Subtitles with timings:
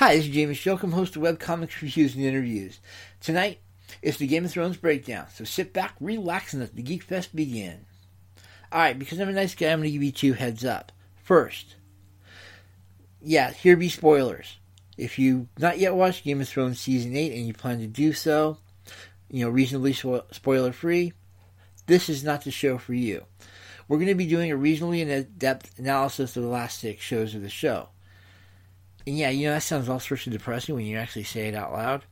[0.00, 2.80] Hi, this is James Jokum, host of Webcomics Reviews and Interviews.
[3.20, 3.58] Tonight,
[4.00, 7.36] is the Game of Thrones breakdown, so sit back, relax, and let the Geek Fest
[7.36, 7.84] begin.
[8.72, 10.90] Alright, because I'm a nice guy, I'm going to give you two heads up.
[11.22, 11.76] First,
[13.20, 14.56] yeah, here be spoilers.
[14.96, 18.14] If you've not yet watched Game of Thrones Season 8 and you plan to do
[18.14, 18.56] so,
[19.28, 21.12] you know, reasonably spoiler free,
[21.88, 23.26] this is not the show for you.
[23.86, 27.42] We're going to be doing a reasonably in-depth analysis of the last six shows of
[27.42, 27.90] the show.
[29.06, 31.54] And yeah, you know, that sounds all sorts of depressing when you actually say it
[31.54, 32.04] out loud.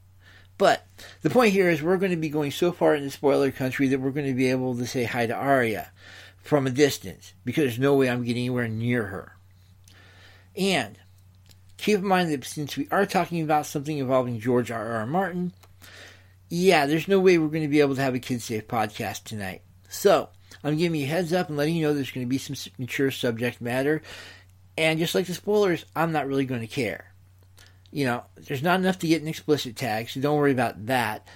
[0.56, 0.84] But
[1.22, 4.00] the point here is we're going to be going so far into spoiler country that
[4.00, 5.90] we're going to be able to say hi to Arya
[6.42, 9.36] from a distance because there's no way I'm getting anywhere near her.
[10.56, 10.98] And
[11.76, 14.94] keep in mind that since we are talking about something involving George R.
[14.94, 15.06] R.
[15.06, 15.52] Martin,
[16.48, 19.24] yeah, there's no way we're going to be able to have a kid safe podcast
[19.24, 19.62] tonight.
[19.88, 20.30] So,
[20.64, 22.56] I'm giving you a heads up and letting you know there's going to be some
[22.78, 24.02] mature subject matter.
[24.78, 27.12] And just like the spoilers, I'm not really going to care.
[27.90, 31.26] You know, there's not enough to get an explicit tag, so don't worry about that.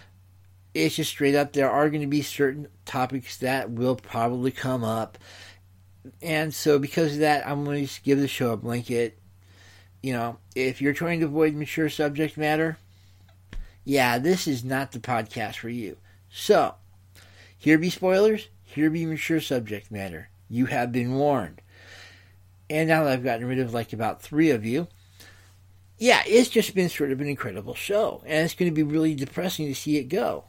[0.75, 4.84] It's just straight up, there are going to be certain topics that will probably come
[4.84, 5.19] up.
[6.22, 9.19] And so, because of that, I'm going to give the show a blanket.
[10.05, 12.78] You know, if you're trying to avoid mature subject matter,
[13.83, 15.97] yeah, this is not the podcast for you.
[16.31, 16.77] So,
[17.59, 20.28] here be spoilers, here be mature subject matter.
[20.48, 21.61] You have been warned.
[22.70, 24.88] And now that I've gotten rid of like about three of you,
[25.98, 28.22] yeah, it's just been sort of an incredible show.
[28.27, 30.44] And it's going to be really depressing to see it go.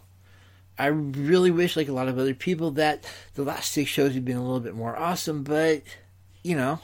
[0.77, 3.05] I really wish, like a lot of other people, that
[3.35, 5.83] the last six shows had been a little bit more awesome, but,
[6.43, 6.79] you know,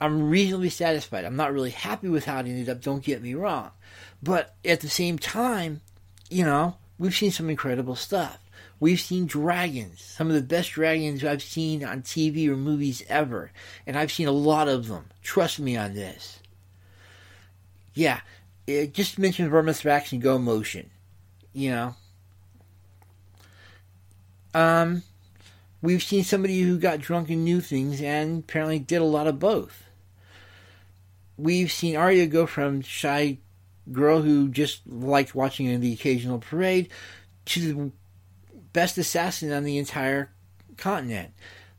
[0.00, 1.24] I'm reasonably satisfied.
[1.24, 3.72] I'm not really happy with how it ended up, don't get me wrong.
[4.22, 5.80] But at the same time,
[6.30, 8.38] you know, we've seen some incredible stuff.
[8.78, 13.50] We've seen dragons, some of the best dragons I've seen on TV or movies ever.
[13.86, 15.06] And I've seen a lot of them.
[15.22, 16.40] Trust me on this.
[17.94, 18.20] Yeah,
[18.66, 20.90] it just mentioned Vermithrax and Go Motion.
[21.54, 21.94] You know.
[24.52, 25.02] Um,
[25.80, 29.38] we've seen somebody who got drunk and knew things and apparently did a lot of
[29.38, 29.84] both.
[31.38, 33.38] We've seen Arya go from shy
[33.90, 36.88] girl who just liked watching the occasional parade
[37.46, 37.92] to
[38.76, 40.30] best assassin on the entire
[40.76, 41.30] continent.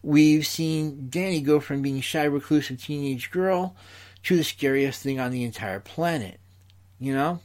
[0.02, 3.76] We've seen Danny go from being shy, reclusive teenage girl
[4.24, 6.40] to the scariest thing on the entire planet.
[7.00, 7.40] You know?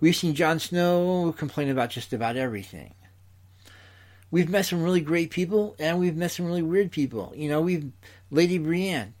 [0.00, 2.94] We've seen Jon Snow complain about just about everything.
[4.32, 7.32] We've met some really great people, and we've met some really weird people.
[7.36, 7.92] You know, we've
[8.32, 9.14] Lady Brienne.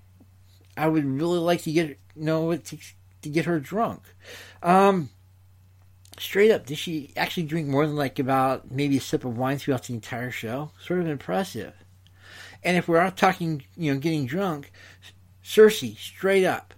[0.76, 2.78] I would really like to get know to,
[3.22, 4.02] to get her drunk.
[4.60, 5.10] Um,
[6.18, 9.58] straight up, did she actually drink more than like about maybe a sip of wine
[9.58, 10.70] throughout the entire show?
[10.80, 11.74] Sort of impressive.
[12.64, 14.70] And if we're out talking, you know, getting drunk,
[15.44, 16.74] Cersei, straight up,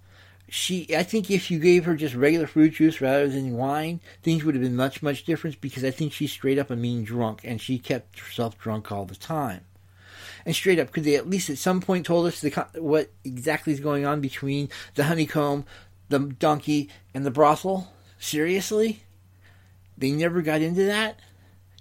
[0.48, 4.44] she, I think if you gave her just regular fruit juice rather than wine, things
[4.44, 7.40] would have been much, much different because I think she's straight up a mean drunk
[7.44, 9.62] and she kept herself drunk all the time.
[10.46, 13.72] And straight up, could they at least at some point told us the, what exactly
[13.72, 15.64] is going on between the honeycomb,
[16.08, 17.92] the donkey, and the brothel?
[18.18, 19.02] Seriously?
[19.96, 21.20] They never got into that?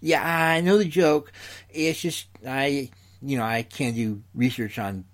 [0.02, 1.32] Yeah, I know the joke.
[1.70, 2.90] It's just, I,
[3.22, 5.06] you know, I can't do research on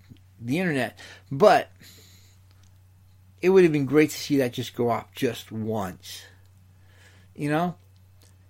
[0.42, 0.98] the internet.
[1.32, 1.72] But
[3.42, 6.24] it would have been great to see that just go off just once.
[7.36, 7.76] You know?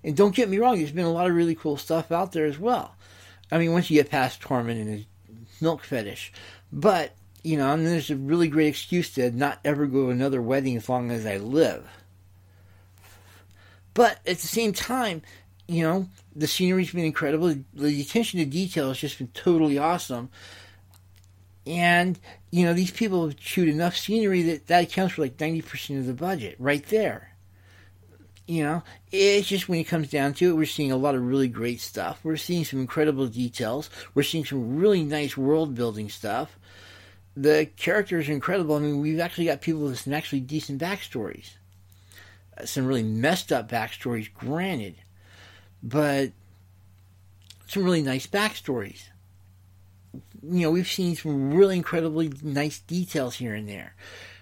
[0.03, 2.45] And don't get me wrong, there's been a lot of really cool stuff out there
[2.45, 2.95] as well.
[3.51, 5.05] I mean, once you get past Tormund and his
[5.61, 6.31] milk fetish.
[6.71, 10.41] But, you know, and there's a really great excuse to not ever go to another
[10.41, 11.85] wedding as long as I live.
[13.93, 15.21] But at the same time,
[15.67, 17.55] you know, the scenery's been incredible.
[17.73, 20.29] The attention to detail has just been totally awesome.
[21.67, 22.19] And,
[22.49, 26.07] you know, these people have chewed enough scenery that that accounts for like 90% of
[26.07, 27.35] the budget right there.
[28.47, 31.23] You know, it's just when it comes down to it, we're seeing a lot of
[31.23, 32.19] really great stuff.
[32.23, 33.91] We're seeing some incredible details.
[34.15, 36.57] We're seeing some really nice world building stuff.
[37.37, 38.75] The characters are incredible.
[38.75, 41.51] I mean, we've actually got people with some actually decent backstories.
[42.65, 44.95] Some really messed up backstories, granted,
[45.81, 46.31] but
[47.67, 49.03] some really nice backstories.
[50.41, 53.93] You know, we've seen some really incredibly nice details here and there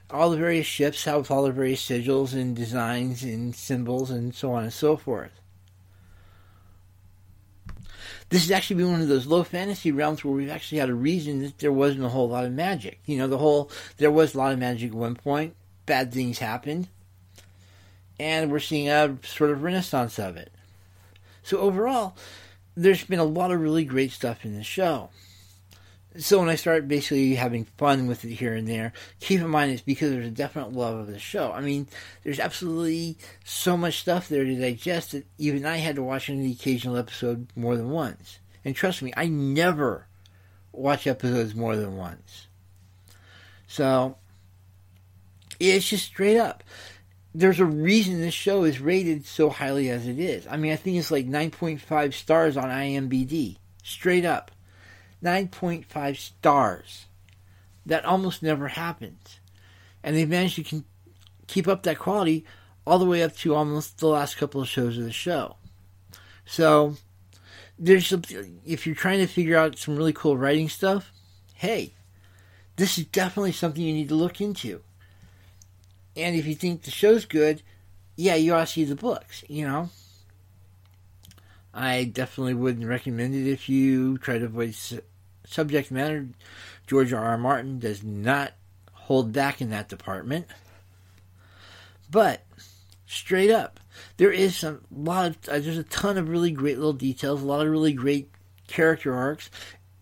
[0.10, 4.54] all the various ships have all the various sigils and designs and symbols and so
[4.54, 5.32] on and so forth.
[8.30, 10.96] This has actually been one of those low fantasy realms where we've actually had a
[10.96, 13.00] reason that there wasn't a whole lot of magic.
[13.06, 15.56] You know, the whole there was a lot of magic at one point.
[15.86, 16.90] Bad things happened,
[18.20, 20.52] and we're seeing a sort of renaissance of it.
[21.44, 22.16] So overall,
[22.76, 25.10] there's been a lot of really great stuff in the show.
[26.18, 29.72] So when I start basically having fun with it here and there, keep in mind
[29.72, 31.52] it's because there's a definite love of the show.
[31.52, 31.88] I mean,
[32.24, 36.52] there's absolutely so much stuff there to digest that even I had to watch the
[36.52, 38.40] occasional episode more than once.
[38.66, 40.08] And trust me, I never
[40.72, 42.48] watch episodes more than once.
[43.68, 44.18] So
[45.60, 46.64] it's just straight up.
[47.34, 50.48] There's a reason this show is rated so highly as it is.
[50.48, 53.58] I mean, I think it's like 9.5 stars on IMDb.
[53.84, 54.52] Straight up.
[55.24, 57.06] 9.5 stars.
[57.86, 59.40] That almost never happens.
[60.04, 60.86] And they've managed to con-
[61.48, 62.46] keep up that quality
[62.86, 65.58] all the way up to almost the last couple of shows of the show.
[66.46, 66.96] So,
[67.78, 68.12] there's
[68.66, 71.12] if you're trying to figure out some really cool writing stuff,
[71.54, 71.94] hey,
[72.78, 74.82] this is definitely something you need to look into.
[76.18, 77.62] And if you think the show's good,
[78.16, 79.90] yeah, you ought to see the books, you know.
[81.74, 85.02] I definitely wouldn't recommend it if you try to avoid su-
[85.46, 86.28] subject matter.
[86.88, 87.24] George R.
[87.24, 87.38] R.
[87.38, 88.54] Martin does not
[88.94, 90.48] hold back in that department.
[92.10, 92.44] But
[93.06, 93.80] straight up,
[94.18, 97.46] there is some lot of uh, there's a ton of really great little details, a
[97.46, 98.32] lot of really great
[98.68, 99.52] character arcs,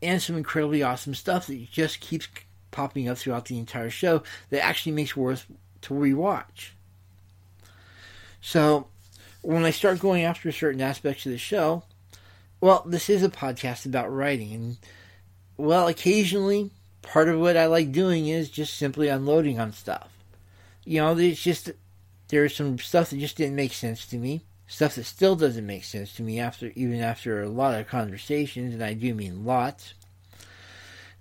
[0.02, 2.30] and some incredibly awesome stuff that just keeps
[2.72, 5.46] popping up throughout the entire show that actually makes worth
[5.86, 6.70] to rewatch.
[8.42, 8.88] So
[9.42, 11.84] when I start going after certain aspects of the show,
[12.62, 14.78] well, this is a podcast about writing, and
[15.58, 16.72] well, occasionally
[17.02, 20.10] part of what I like doing is just simply unloading on stuff.
[20.84, 21.72] You know, there's just
[22.30, 25.84] there's some stuff that just didn't make sense to me, stuff that still doesn't make
[25.84, 29.94] sense to me after even after a lot of conversations, and I do mean lots.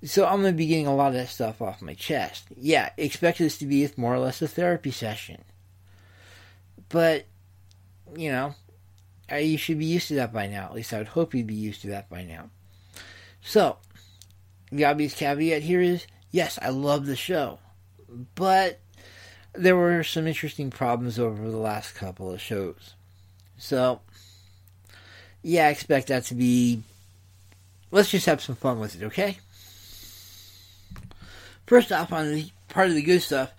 [0.04, 2.44] So I'm going to be getting a lot of that stuff off my chest.
[2.56, 5.42] Yeah, expect this to be more or less a therapy session.
[6.90, 7.24] But
[8.14, 8.54] you know,
[9.34, 10.64] you should be used to that by now.
[10.64, 12.50] At least I would hope you'd be used to that by now.
[13.40, 13.78] So,
[14.70, 17.58] the obvious caveat here is yes, I love the show,
[18.34, 18.80] but
[19.54, 22.94] there were some interesting problems over the last couple of shows.
[23.56, 24.00] So,
[25.42, 26.82] yeah, I expect that to be.
[27.90, 29.38] Let's just have some fun with it, okay?
[31.66, 33.52] First off, on the part of the good stuff,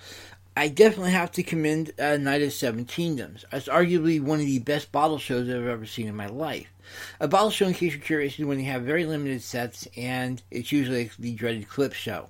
[0.55, 3.45] I definitely have to commend uh, Knight of Seven Kingdoms.
[3.51, 6.71] It's arguably one of the best bottle shows I've ever seen in my life.
[7.19, 10.41] A bottle show, in case you're curious, is when they have very limited sets, and
[10.51, 12.29] it's usually the dreaded clip show.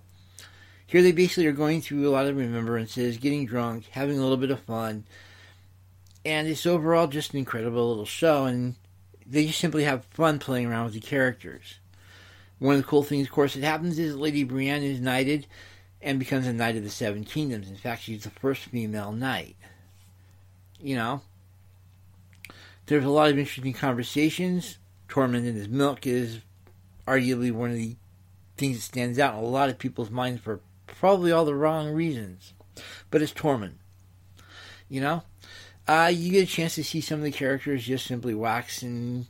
[0.88, 4.38] Here they basically are going through a lot of remembrances, getting drunk, having a little
[4.38, 5.04] bit of fun,
[6.24, 8.76] and it's overall just an incredible little show, and
[9.26, 11.80] they just simply have fun playing around with the characters.
[12.66, 15.46] One of the cool things, of course, that happens is Lady Brienne is knighted,
[16.02, 17.70] and becomes a knight of the Seven Kingdoms.
[17.70, 19.56] In fact, she's the first female knight.
[20.80, 21.22] You know,
[22.88, 24.80] there's a lot of interesting conversations.
[25.08, 26.40] Tormund and his milk is
[27.08, 27.98] arguably one of the
[28.58, 31.92] things that stands out in a lot of people's minds for probably all the wrong
[31.92, 32.54] reasons.
[33.12, 33.76] But it's Tormund.
[34.90, 35.24] You know,
[35.88, 39.28] uh, you get a chance to see some of the characters just simply wax and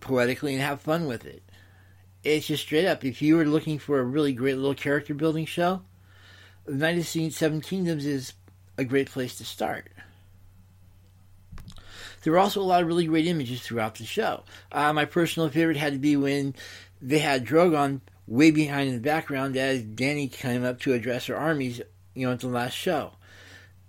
[0.00, 1.42] poetically and have fun with it.
[2.24, 3.04] It's just straight up.
[3.04, 5.82] If you were looking for a really great little character building show,
[6.64, 8.32] the Knight of the Seven Kingdoms is
[8.78, 9.90] a great place to start.
[12.22, 14.44] There were also a lot of really great images throughout the show.
[14.70, 16.54] Uh, my personal favorite had to be when
[17.00, 21.36] they had Drogon way behind in the background as Danny came up to address her
[21.36, 21.80] armies,
[22.14, 23.12] you know, at the last show.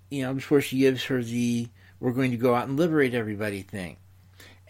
[0.09, 1.67] You know, before she gives her the
[1.99, 3.97] "we're going to go out and liberate everybody" thing.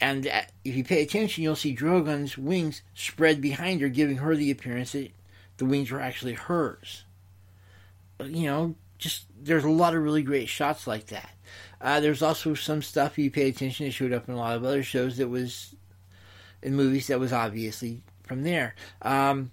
[0.04, 4.36] And uh, if you pay attention, you'll see Drogon's wings spread behind her, giving her
[4.36, 5.12] the appearance that
[5.58, 7.06] the wings were actually hers
[8.20, 11.30] you know, just there's a lot of really great shots like that.
[11.82, 13.86] Uh, there's also some stuff you pay attention.
[13.86, 15.76] It showed up in a lot of other shows that was
[16.62, 18.76] in movies that was obviously from there.
[19.02, 19.52] Um,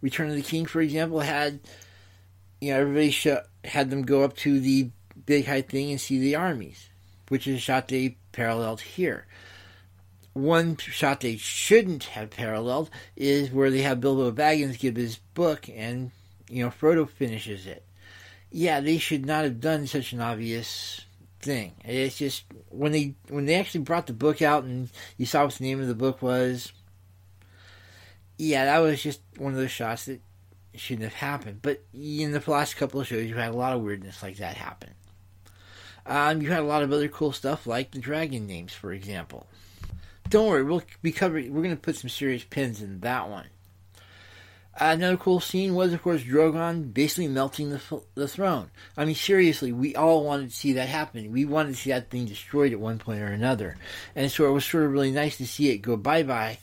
[0.00, 1.60] Return of the King, for example, had
[2.60, 3.28] you know everybody sh-
[3.64, 4.90] had them go up to the
[5.26, 6.88] big high thing and see the armies,
[7.28, 9.26] which is a shot they paralleled here.
[10.40, 15.68] One shot they shouldn't have paralleled is where they have Bilbo Baggins give his book
[15.68, 16.10] and
[16.48, 17.84] you know Frodo finishes it
[18.50, 21.02] yeah, they should not have done such an obvious
[21.40, 21.72] thing.
[21.84, 25.54] It's just when they when they actually brought the book out and you saw what
[25.54, 26.72] the name of the book was.
[28.38, 30.20] Yeah, that was just one of those shots that
[30.74, 31.60] shouldn't have happened.
[31.62, 34.56] But in the last couple of shows, you had a lot of weirdness like that
[34.56, 34.90] happen.
[36.06, 39.46] Um, you had a lot of other cool stuff like the dragon names, for example.
[40.30, 41.52] Don't worry, we'll be covering.
[41.52, 43.46] We're going to put some serious pins in that one.
[44.78, 48.70] Another cool scene was, of course, Drogon basically melting the, the throne.
[48.96, 51.32] I mean, seriously, we all wanted to see that happen.
[51.32, 53.76] We wanted to see that thing destroyed at one point or another.
[54.14, 56.58] And so it was sort of really nice to see it go bye bye.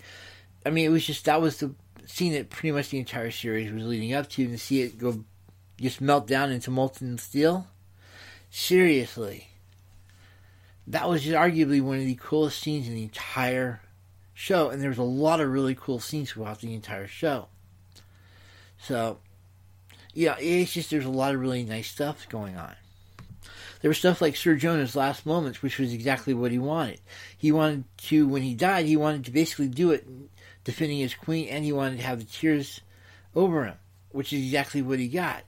[0.65, 3.71] I mean, it was just, that was the scene that pretty much the entire series
[3.71, 5.25] was leading up to, and to see it go
[5.79, 7.67] just melt down into molten steel.
[8.49, 9.49] Seriously,
[10.87, 13.81] that was arguably one of the coolest scenes in the entire
[14.33, 17.47] show, and there was a lot of really cool scenes throughout the entire show.
[18.79, 19.19] So,
[20.13, 22.75] yeah, it's just there's a lot of really nice stuff going on.
[23.81, 26.99] There was stuff like Sir Jorah's last moments, which was exactly what he wanted.
[27.37, 30.07] He wanted to, when he died, he wanted to basically do it
[30.63, 32.81] defending his queen, and he wanted to have the tears
[33.35, 33.75] over him,
[34.09, 35.43] which is exactly what he got.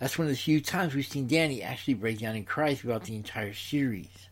[0.00, 3.04] That's one of the few times we've seen Danny actually break down and cry throughout
[3.04, 4.28] the entire series.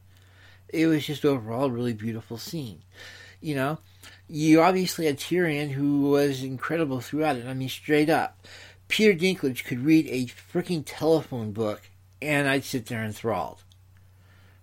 [0.72, 2.82] It was just overall a really beautiful scene.
[3.40, 3.78] You know,
[4.28, 7.46] you obviously had Tyrion, who was incredible throughout it.
[7.46, 8.46] I mean, straight up.
[8.88, 11.82] Peter Dinklage could read a freaking telephone book,
[12.20, 13.62] and I'd sit there enthralled.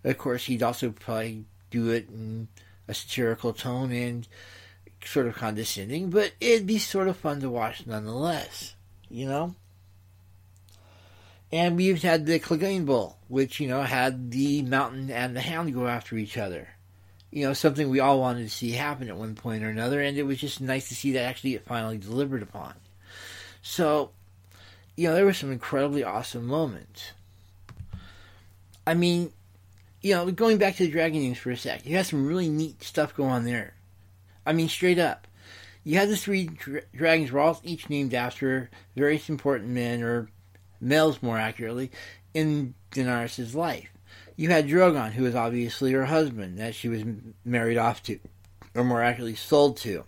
[0.04, 2.48] Of course, he'd also probably do it in
[2.88, 4.28] a satirical tone and
[5.04, 8.76] sort of condescending, but it'd be sort of fun to watch nonetheless,
[9.10, 9.56] you know?
[11.52, 15.74] And we've had the Clegane Bowl, which, you know, had the mountain and the hound
[15.74, 16.68] go after each other.
[17.32, 20.18] You know, something we all wanted to see happen at one point or another, and
[20.18, 22.74] it was just nice to see that actually get finally delivered upon.
[23.62, 24.12] So,
[24.96, 27.12] you know, there were some incredibly awesome moments.
[28.86, 29.32] I mean,
[30.02, 32.50] you know, going back to the Dragon News for a sec, you had some really
[32.50, 33.74] neat stuff going on there.
[34.46, 35.28] I mean, straight up.
[35.84, 40.30] You had the three dra- dragons were all each named after various important men, or
[40.80, 41.92] males more accurately,
[42.34, 43.90] in Daenerys' life.
[44.36, 47.04] You had Drogon, who was obviously her husband, that she was
[47.44, 48.20] married off to,
[48.76, 50.04] or more accurately, sold to.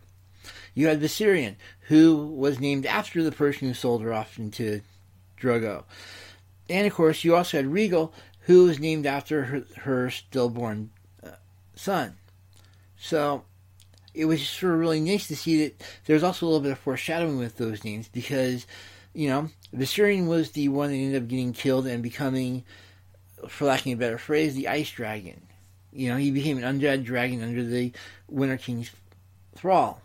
[0.76, 1.56] You had Viserion,
[1.88, 4.82] who was named after the person who sold her off into
[5.42, 5.84] Drogo.
[6.70, 8.12] And of course, you also had Rhaegal,
[8.42, 10.92] who was named after her, her stillborn
[11.24, 11.32] uh,
[11.76, 12.16] son.
[12.98, 13.44] So,
[14.14, 16.80] it was sort of really nice to see that there's also a little bit of
[16.80, 18.68] foreshadowing with those names because,
[19.14, 22.64] you know, Viserion was the one that ended up getting killed and becoming,
[23.48, 25.42] for lacking a better phrase, the Ice Dragon.
[25.92, 27.92] You know, he became an undead dragon under the
[28.28, 28.92] Winter King's
[29.56, 30.02] thrall,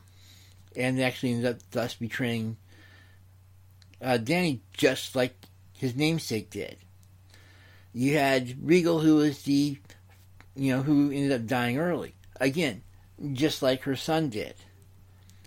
[0.76, 2.56] and actually ended up thus betraying
[4.00, 5.35] uh, Dany just like
[5.76, 6.76] his namesake did.
[7.92, 9.78] You had Rhaegal, who was the,
[10.56, 12.14] you know, who ended up dying early.
[12.40, 12.83] Again,
[13.33, 14.54] just like her son did.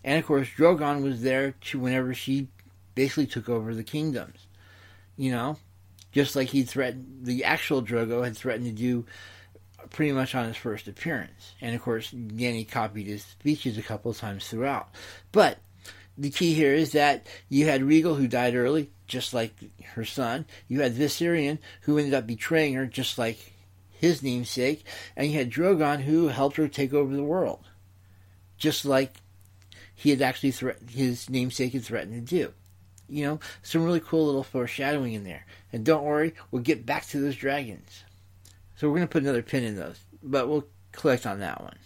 [0.03, 2.47] And of course, Drogon was there to whenever she
[2.97, 4.47] basically took over the kingdoms.
[5.15, 5.57] You know,
[6.11, 9.05] just like he threatened, the actual Drogo had threatened to do
[9.91, 11.53] pretty much on his first appearance.
[11.61, 14.89] And of course, Dany copied his speeches a couple of times throughout.
[15.31, 15.59] But
[16.17, 19.53] the key here is that you had Rhaegal, who died early, just like
[19.93, 20.45] her son.
[20.67, 23.53] You had Viserion, who ended up betraying her, just like
[23.91, 24.83] his namesake,
[25.15, 27.63] and you had Drogon who helped her take over the world,
[28.57, 29.13] just like
[29.93, 32.53] he had actually threat- his namesake had threatened to do.
[33.09, 35.45] You know, some really cool little foreshadowing in there.
[35.71, 38.03] And don't worry, we'll get back to those dragons.
[38.75, 41.77] So we're going to put another pin in those, but we'll collect on that one.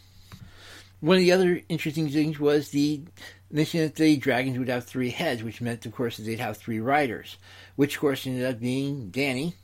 [0.99, 3.01] One of the other interesting things was the
[3.49, 6.57] mention that the dragons would have three heads, which meant, of course, that they'd have
[6.57, 7.37] three riders,
[7.75, 9.55] which, of course, ended up being Danny,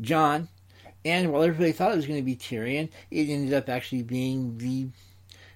[0.00, 0.48] Jon,
[1.06, 4.58] and while everybody thought it was going to be Tyrion, it ended up actually being
[4.58, 4.88] the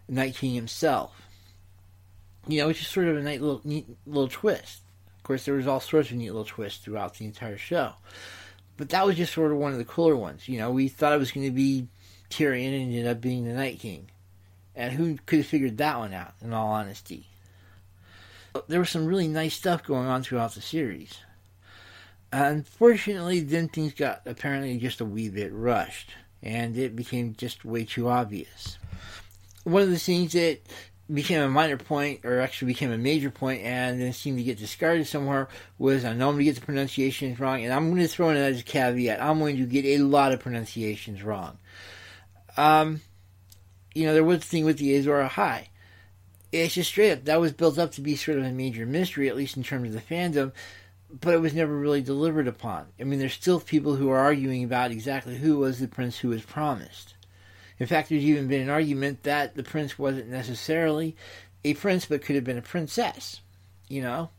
[0.09, 1.23] Night King himself.
[2.47, 4.80] You know, which is sort of a nice little, neat little twist.
[5.21, 7.93] Of course, there was all sorts of neat little twists throughout the entire show.
[8.79, 10.49] But that was just sort of one of the cooler ones.
[10.49, 11.89] You know, we thought it was going to be
[12.31, 14.11] Tyrion and ended up being the Night King.
[14.75, 17.27] And who could have figured that one out, in all honesty?
[18.67, 21.19] There was some really nice stuff going on throughout the series.
[22.33, 27.85] Unfortunately, then things got apparently just a wee bit rushed, and it became just way
[27.85, 28.79] too obvious.
[29.65, 30.61] One of the things that
[31.12, 34.59] became a minor point, or actually became a major point, and then seemed to get
[34.59, 35.49] discarded somewhere
[35.79, 38.31] was I know I'm going to get the pronunciations wrong, and I'm going to throw
[38.31, 41.59] in as a caveat I'm going to get a lot of pronunciations wrong.
[42.57, 43.00] Um,
[43.95, 45.67] you know, there was a thing with the Azor Ahai.
[46.52, 49.29] It's just straight up, that was built up to be sort of a major mystery,
[49.29, 50.52] at least in terms of the fandom
[51.21, 52.87] but it was never really delivered upon.
[53.00, 56.29] I mean, there's still people who are arguing about exactly who was the prince who
[56.29, 57.14] was promised.
[57.81, 61.17] In fact, there's even been an argument that the prince wasn't necessarily
[61.65, 63.41] a prince, but could have been a princess.
[63.89, 64.31] You know,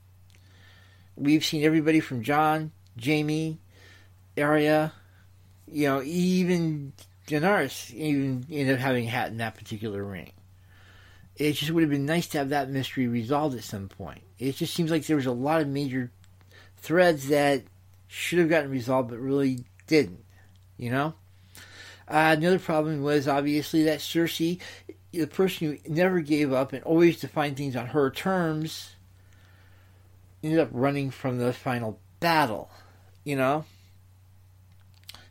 [1.16, 2.72] we've seen everybody from Jon,
[3.04, 3.60] Jaime,
[4.38, 4.94] Arya,
[5.68, 6.94] you know, even
[7.28, 10.32] Daenerys even ended up having a hat in that particular ring.
[11.36, 14.22] It just would have been nice to have that mystery resolved at some point.
[14.38, 16.12] It just seems like there was a lot of major
[16.78, 17.64] threads that
[18.08, 20.24] should have gotten resolved but really didn't.
[20.78, 21.14] You know?
[22.12, 24.60] Uh, another problem was obviously that Cersei
[25.12, 28.96] the person who never gave up and always defined things on her terms
[30.44, 32.70] ended up running from the final battle.
[33.24, 33.65] You know?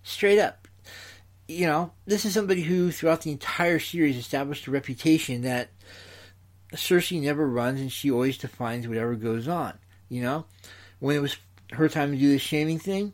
[0.02, 0.68] Straight up.
[1.48, 5.70] You know, this is somebody who, throughout the entire series, established a reputation that
[6.74, 9.74] Cersei never runs and she always defines whatever goes on.
[10.08, 10.44] You know?
[11.00, 11.36] When it was
[11.72, 13.12] her time to do the shaming thing,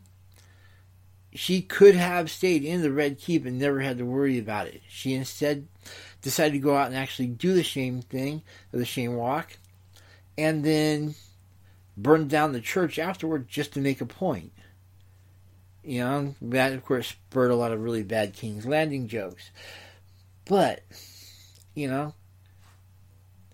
[1.37, 4.81] she could have stayed in the Red Keep and never had to worry about it.
[4.89, 5.67] She instead
[6.21, 8.41] decided to go out and actually do the shame thing,
[8.71, 9.57] the shame walk,
[10.37, 11.15] and then
[11.95, 14.51] burned down the church afterward just to make a point.
[15.83, 19.51] You know, that of course spurred a lot of really bad King's Landing jokes.
[20.45, 20.83] But,
[21.75, 22.13] you know,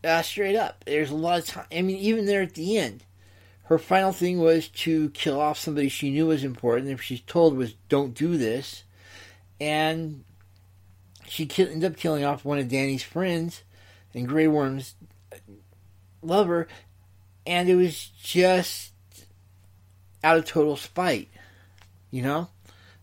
[0.03, 1.65] uh, straight up, there's a lot of time.
[1.71, 3.03] I mean, even there at the end,
[3.63, 6.89] her final thing was to kill off somebody she knew was important.
[6.89, 8.83] If she's told was don't do this,
[9.59, 10.23] and
[11.27, 13.63] she ended up killing off one of danny's friends
[14.13, 14.95] and Grey Worm's
[16.21, 16.67] lover,
[17.45, 18.91] and it was just
[20.23, 21.29] out of total spite.
[22.11, 22.49] You know,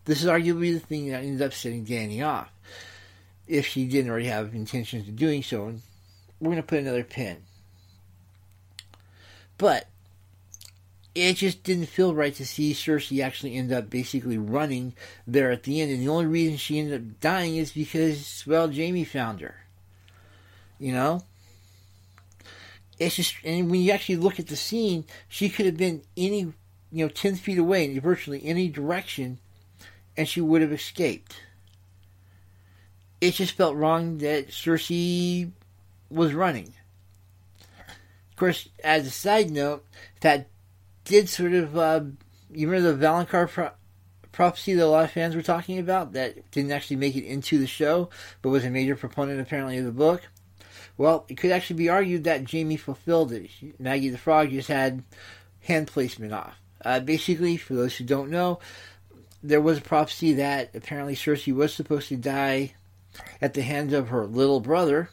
[0.05, 2.51] this is arguably the thing that ended up setting danny off,
[3.47, 5.67] if she didn't already have intentions of doing so.
[5.67, 5.81] And
[6.39, 7.37] we're going to put another pin.
[9.57, 9.87] But
[11.13, 14.93] it just didn't feel right to see Cersei actually end up basically running
[15.27, 15.91] there at the end.
[15.91, 19.55] And the only reason she ended up dying is because, well, Jaime found her.
[20.79, 21.23] You know?
[22.97, 26.39] It's just, and when you actually look at the scene, she could have been any,
[26.91, 29.39] you know, 10 feet away in virtually any direction,
[30.15, 31.41] and she would have escaped.
[33.19, 35.51] It just felt wrong that Cersei
[36.09, 36.73] was running.
[38.29, 39.85] Of course, as a side note,
[40.21, 40.47] that
[41.05, 42.01] did sort of, uh,
[42.51, 43.71] you remember the Valonqar pro-
[44.31, 47.57] prophecy that a lot of fans were talking about that didn't actually make it into
[47.57, 48.09] the show,
[48.41, 50.21] but was a major proponent apparently of the book?
[50.97, 53.49] Well, it could actually be argued that Jaime fulfilled it.
[53.79, 55.03] Maggie the Frog just had
[55.61, 56.55] hand placement off.
[56.83, 58.59] Uh, basically, for those who don't know,
[59.43, 62.73] there was a prophecy that apparently Cersei was supposed to die
[63.41, 65.09] at the hands of her little brother,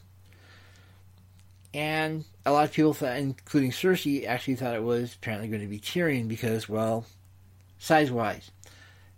[1.74, 5.66] and a lot of people, thought, including Cersei, actually thought it was apparently going to
[5.66, 7.04] be Tyrion because, well,
[7.78, 8.50] size wise.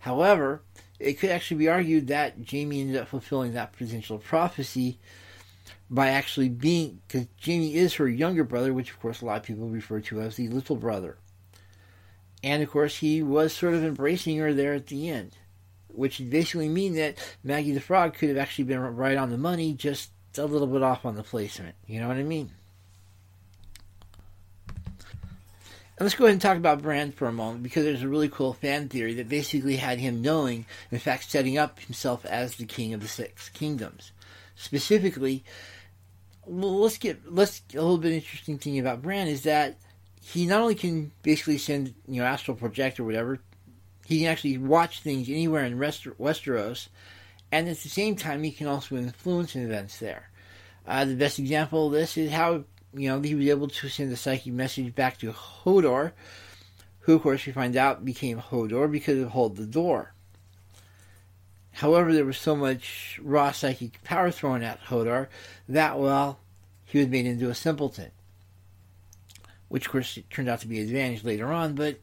[0.00, 0.62] However,
[0.98, 4.98] it could actually be argued that Jaime ended up fulfilling that potential prophecy
[5.88, 9.42] by actually being, because Jaime is her younger brother, which of course a lot of
[9.42, 11.16] people refer to as the little brother.
[12.42, 15.36] And of course, he was sort of embracing her there at the end,
[15.88, 19.38] which would basically mean that Maggie the Frog could have actually been right on the
[19.38, 21.74] money, just a little bit off on the placement.
[21.86, 22.50] You know what I mean?
[26.00, 28.30] And let's go ahead and talk about Bran for a moment because there's a really
[28.30, 32.64] cool fan theory that basically had him knowing, in fact, setting up himself as the
[32.64, 34.12] king of the six kingdoms.
[34.56, 35.44] Specifically,
[36.46, 39.76] let's get let's a little bit interesting thing about Bran is that
[40.22, 43.38] he not only can basically send you know astral project or whatever,
[44.06, 46.88] he can actually watch things anywhere in Westeros
[47.52, 50.30] and at the same time, he can also influence events there.
[50.86, 54.12] Uh, the best example of this is how you know he was able to send
[54.12, 56.12] a psychic message back to Hodor,
[57.00, 60.12] who, of course, we find out became Hodor because of Hold the Door.
[61.72, 65.28] However, there was so much raw psychic power thrown at Hodor
[65.68, 66.38] that, well,
[66.84, 68.10] he was made into a simpleton.
[69.68, 72.00] Which, of course, turned out to be an advantage later on, but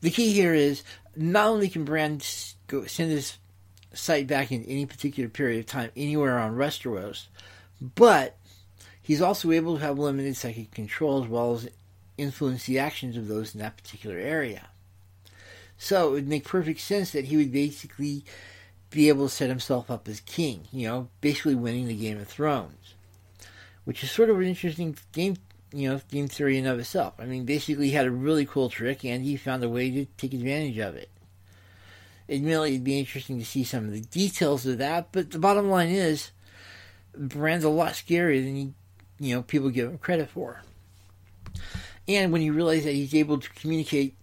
[0.00, 0.82] the key here is
[1.14, 2.20] not only can Bran
[2.66, 3.36] go, send his
[3.94, 7.26] sight back in any particular period of time anywhere on Westeros,
[7.80, 8.36] but
[9.02, 11.68] he's also able to have limited psychic control as well as
[12.16, 14.68] influence the actions of those in that particular area.
[15.76, 18.24] So it would make perfect sense that he would basically
[18.90, 22.28] be able to set himself up as king, you know, basically winning the Game of
[22.28, 22.94] Thrones,
[23.84, 25.36] which is sort of an interesting game,
[25.72, 27.14] you know, game theory in of itself.
[27.18, 30.06] I mean, basically, he had a really cool trick, and he found a way to
[30.16, 31.10] take advantage of it
[32.28, 35.08] admittedly, it'd be interesting to see some of the details of that.
[35.12, 36.30] But the bottom line is,
[37.16, 38.74] Bran's a lot scarier than you,
[39.18, 40.62] you know people give him credit for.
[42.06, 44.14] And when you realize that he's able to communicate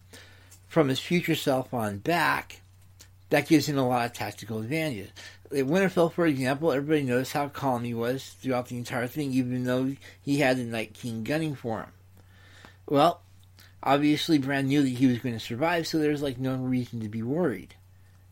[0.68, 2.62] from his future self on back,
[3.30, 5.10] that gives him a lot of tactical advantages.
[5.46, 9.64] At Winterfell, for example, everybody knows how calm he was throughout the entire thing, even
[9.64, 11.90] though he had the Night King gunning for him.
[12.88, 13.22] Well,
[13.84, 17.10] obviously, Bran knew that he was going to survive, so there's like no reason to
[17.10, 17.76] be worried.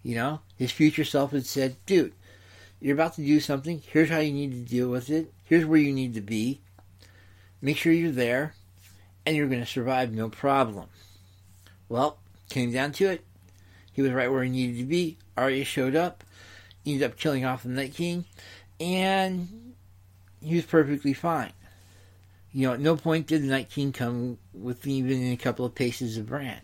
[0.04, 2.14] You know, his future self had said, dude,
[2.80, 3.82] you're about to do something.
[3.86, 5.34] Here's how you need to deal with it.
[5.44, 6.62] Here's where you need to be.
[7.62, 8.56] Make sure you're there,
[9.26, 10.88] and you're going to survive no problem.
[11.90, 13.26] Well, came down to it.
[13.92, 15.18] He was right where he needed to be.
[15.36, 16.24] Arya showed up,
[16.86, 18.24] ended up killing off the Night King,
[18.80, 19.74] and
[20.42, 21.52] he was perfectly fine.
[22.54, 25.76] You know, at no point did the Night King come within even a couple of
[25.76, 26.62] paces of Bran.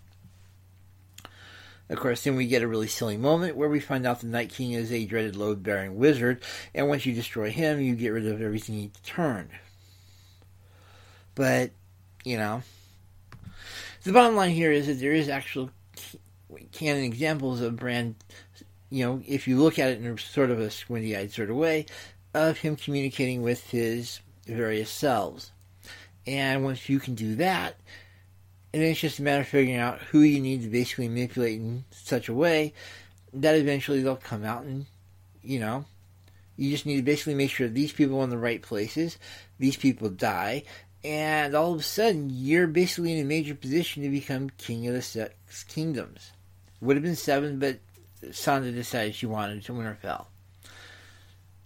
[1.90, 4.50] Of course, then we get a really silly moment where we find out the Night
[4.50, 6.42] King is a dreaded load bearing wizard,
[6.74, 9.50] and once you destroy him, you get rid of everything he turned.
[11.36, 11.72] But,
[12.24, 12.64] you know,
[14.04, 15.70] the bottom line here is that there is actual
[16.72, 18.16] canon examples of Bran,
[18.90, 21.56] you know, if you look at it in sort of a squinty eyed sort of
[21.56, 21.86] way,
[22.34, 25.52] of him communicating with his various selves.
[26.26, 27.76] And once you can do that,
[28.76, 31.86] and it's just a matter of figuring out who you need to basically manipulate in
[31.92, 32.74] such a way
[33.32, 34.86] that eventually they'll come out and,
[35.42, 35.86] you know,
[36.58, 39.18] you just need to basically make sure these people are in the right places,
[39.60, 40.64] these people die,
[41.06, 44.94] and all of a sudden you're basically in a major position to become king of
[44.94, 46.32] the six kingdoms.
[46.82, 47.80] Would have been seven, but
[48.26, 50.26] Sansa decided she wanted to Winterfell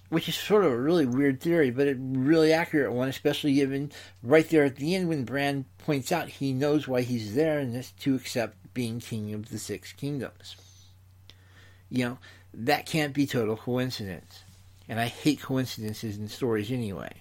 [0.09, 3.91] which is sort of a really weird theory, but a really accurate one, especially given
[4.23, 7.75] right there at the end when Bran points out he knows why he's there, and
[7.75, 10.55] that's to accept being king of the six kingdoms.
[11.89, 12.17] You know,
[12.53, 14.43] that can't be total coincidence.
[14.87, 17.11] And I hate coincidences in stories anyway.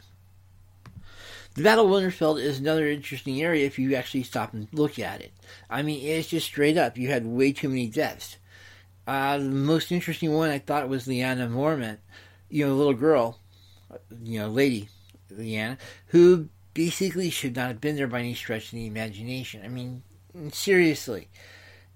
[1.55, 5.21] The Battle of Winterfell is another interesting area if you actually stop and look at
[5.21, 5.33] it.
[5.69, 6.97] I mean, it's just straight up.
[6.97, 8.37] You had way too many deaths.
[9.07, 11.99] Uh, the most interesting one I thought was Lyanna Mormont,
[12.51, 13.39] you know, a little girl,
[14.23, 14.89] you know, lady,
[15.33, 19.63] Lyanna, who basically should not have been there by any stretch of the imagination.
[19.65, 20.03] I mean,
[20.53, 21.29] seriously,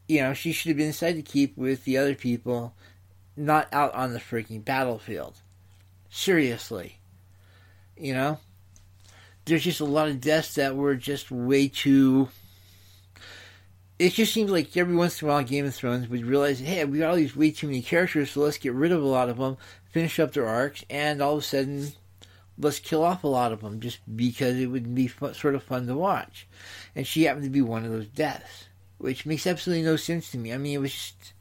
[0.08, 2.74] you know, she should have been inside the keep with the other people,
[3.36, 5.36] not out on the freaking battlefield.
[6.10, 6.98] Seriously,
[7.96, 8.38] you know,
[9.44, 12.28] there's just a lot of deaths that were just way too.
[13.98, 16.84] It just seems like every once in a while, Game of Thrones would realize, hey,
[16.84, 19.28] we got all these way too many characters, so let's get rid of a lot
[19.28, 19.56] of them
[19.92, 21.92] finish up their arcs, and all of a sudden,
[22.58, 25.86] let's kill off a lot of them just because it would be sort of fun
[25.86, 26.48] to watch.
[26.96, 28.64] And she happened to be one of those deaths,
[28.98, 30.52] which makes absolutely no sense to me.
[30.52, 31.32] I mean, it was just.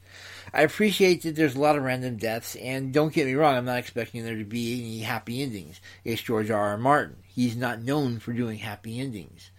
[0.54, 3.66] I appreciate that there's a lot of random deaths, and don't get me wrong, I'm
[3.66, 5.80] not expecting there to be any happy endings.
[6.04, 6.60] It's George R.
[6.60, 6.78] R.
[6.78, 7.16] Martin.
[7.26, 9.50] He's not known for doing happy endings.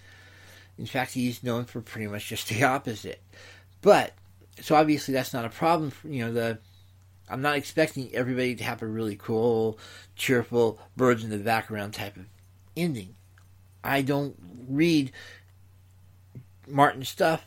[0.77, 3.23] In fact, he's known for pretty much just the opposite.
[3.81, 4.13] But,
[4.61, 5.91] so obviously that's not a problem.
[5.91, 6.59] For, you know, the
[7.33, 9.79] I'm not expecting everybody to have a really cool,
[10.17, 12.27] cheerful, birds in the background type of
[12.77, 13.15] ending.
[13.83, 14.37] I don't
[14.69, 15.13] read
[16.69, 17.43] Martin stuff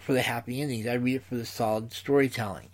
[0.00, 0.88] for the happy endings.
[0.88, 2.70] I read it for the solid storytelling.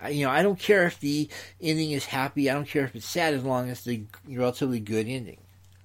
[0.00, 1.28] I, you know, I don't care if the
[1.60, 2.50] ending is happy.
[2.50, 5.38] I don't care if it's sad, as long as the relatively good ending.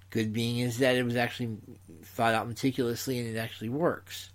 [0.10, 1.58] Good being is that it was actually
[2.04, 4.32] thought out meticulously and it actually works.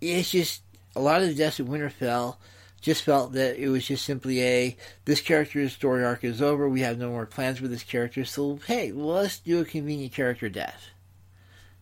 [0.00, 0.62] It's just
[0.96, 2.38] a lot of the deaths at Winterfell
[2.80, 6.68] just felt that it was just simply a this character's story arc is over.
[6.68, 10.48] We have no more plans for this character, so hey, let's do a convenient character
[10.48, 10.88] death.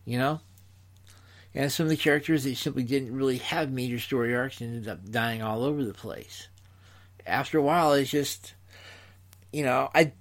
[0.04, 0.40] You know?
[1.54, 5.08] And some of the characters that simply didn't really have major story arcs ended up
[5.08, 6.48] dying all over the place.
[7.26, 8.54] After a while, it's just,
[9.52, 10.12] you know, I.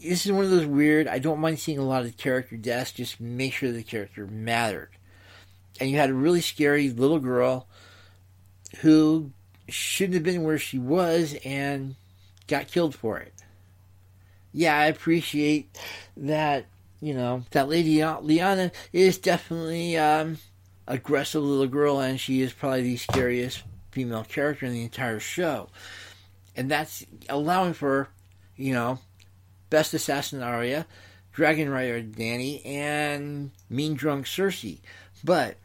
[0.00, 1.06] This is one of those weird.
[1.06, 2.90] I don't mind seeing a lot of character deaths.
[2.90, 4.90] Just make sure the character mattered.
[5.78, 7.68] And you had a really scary little girl
[8.80, 9.30] who
[9.72, 11.94] shouldn't have been where she was and
[12.46, 13.32] got killed for it.
[14.52, 15.78] Yeah, I appreciate
[16.16, 16.66] that,
[17.00, 20.38] you know, that lady Lyanna is definitely um
[20.86, 25.68] aggressive little girl and she is probably the scariest female character in the entire show.
[26.56, 28.08] And that's allowing for,
[28.56, 28.98] you know,
[29.70, 30.86] best assassin Arya,
[31.32, 34.80] dragon rider Danny, and mean drunk Cersei.
[35.24, 35.56] But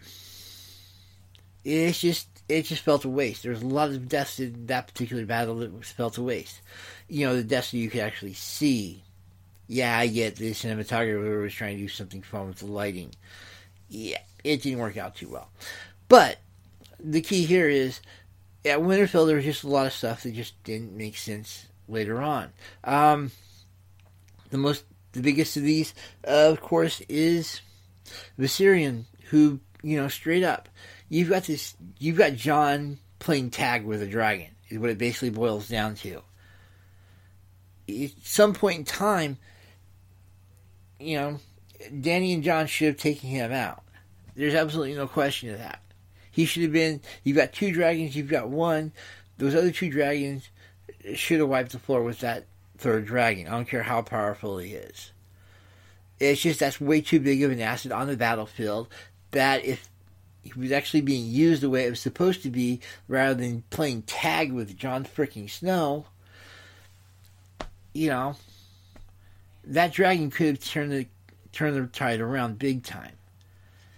[1.66, 3.44] it's just it just felt a waste.
[3.44, 6.62] There was a lot of deaths in that particular battle that was felt a waste.
[7.08, 9.04] You know, the deaths that you could actually see.
[9.68, 13.14] Yeah, I get the cinematographer was trying to do something fun with the lighting.
[13.90, 15.50] Yeah, it didn't work out too well.
[16.08, 16.38] But
[17.00, 18.00] the key here is
[18.64, 22.22] at Winterfell there was just a lot of stuff that just didn't make sense later
[22.22, 22.52] on.
[22.84, 23.32] Um,
[24.50, 25.94] the most, the biggest of these,
[26.26, 27.62] uh, of course, is
[28.40, 30.70] Viserion, who you know straight up
[31.10, 35.30] you've got this you've got Jon playing tag with a dragon is what it basically
[35.30, 36.22] boils down to.
[37.90, 39.38] At some point in time,
[41.00, 41.40] you know,
[42.02, 43.84] Danny and Jon should have taken him out.
[44.36, 45.82] There's absolutely no question of that.
[46.32, 47.02] He should have been.
[47.24, 48.16] You've got two dragons.
[48.16, 48.92] You've got one.
[49.38, 50.50] Those other two dragons
[51.16, 52.46] should have wiped the floor with that
[52.78, 53.48] third dragon.
[53.48, 55.12] I don't care how powerful he is.
[56.20, 58.90] It's just that's way too big of an asset on the battlefield.
[59.32, 59.88] That if
[60.44, 64.04] he was actually being used the way it was supposed to be rather than playing
[64.04, 66.06] tag with Jon freaking Snow,
[67.94, 68.36] you know,
[69.66, 71.08] that dragon could have turned the
[71.52, 73.14] turned the tide around big time.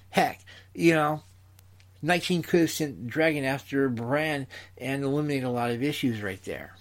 [0.10, 1.24] Heck, you know,
[2.02, 4.48] Night King could have sent dragon after Bran
[4.78, 6.76] and eliminated a lot of issues right there.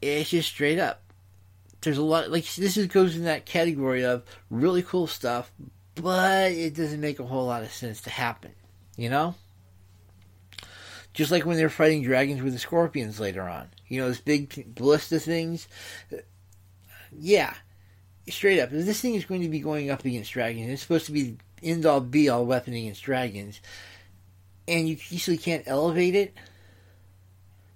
[0.00, 1.02] It's just straight up.
[1.82, 5.52] There's a lot like this is, goes in that category of really cool stuff,
[6.02, 8.52] but it doesn't make a whole lot of sense to happen.
[8.96, 9.34] You know?
[11.12, 13.68] Just like when they're fighting dragons with the scorpions later on.
[13.88, 15.66] You know, those big ballista things.
[17.12, 17.54] Yeah.
[18.28, 18.72] Straight up.
[18.72, 21.36] If this thing is going to be going up against dragons, it's supposed to be
[21.62, 23.60] end all be all weapon against dragons,
[24.68, 26.34] and you easily can't elevate it?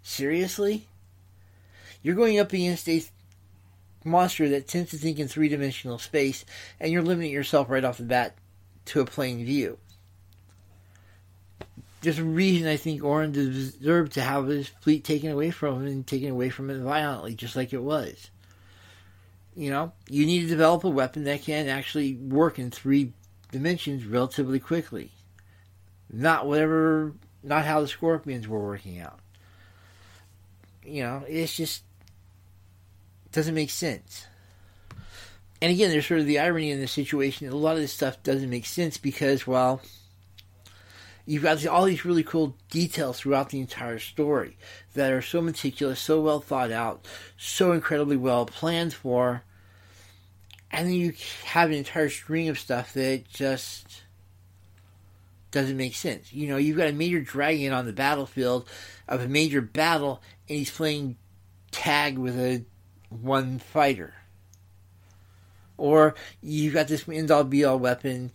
[0.03, 0.87] Seriously?
[2.03, 3.03] You're going up against a
[4.05, 6.45] monster that tends to think in three dimensional space,
[6.79, 8.37] and you're limiting yourself right off the bat
[8.87, 9.79] to a plain view.
[12.03, 15.87] There's a reason I think Euron deserved to have his fleet taken away from him
[15.87, 18.31] and taken away from him violently, just like it was.
[19.57, 23.13] You know, you need to develop a weapon that can actually work in three
[23.53, 25.13] dimensions relatively quickly.
[26.13, 29.21] Not whatever, not how the scorpions were working out.
[30.85, 31.85] You know, it's just
[33.35, 34.27] doesn't make sense.
[35.61, 37.49] And again, there's sort of the irony in the situation.
[37.49, 39.81] A lot of this stuff doesn't make sense because, well,
[41.27, 44.57] you've got all these really cool details throughout the entire story
[44.95, 49.43] that are so meticulous, so well thought out, so incredibly well planned for.
[50.71, 54.03] And then you have an entire string of stuff that just
[55.51, 56.33] doesn't make sense.
[56.33, 58.69] You know, you've got a major dragon on the battlefield
[59.09, 61.17] of a major battle, and he's playing
[61.71, 62.65] tag with a
[63.23, 64.15] one fighter.
[65.77, 68.31] Or you've got this end all be all weapon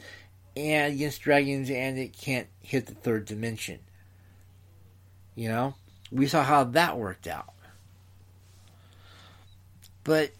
[0.56, 3.80] and against dragons and it can't hit the third dimension.
[5.36, 5.76] You know?
[6.12, 7.54] We saw how that worked out.
[10.04, 10.32] But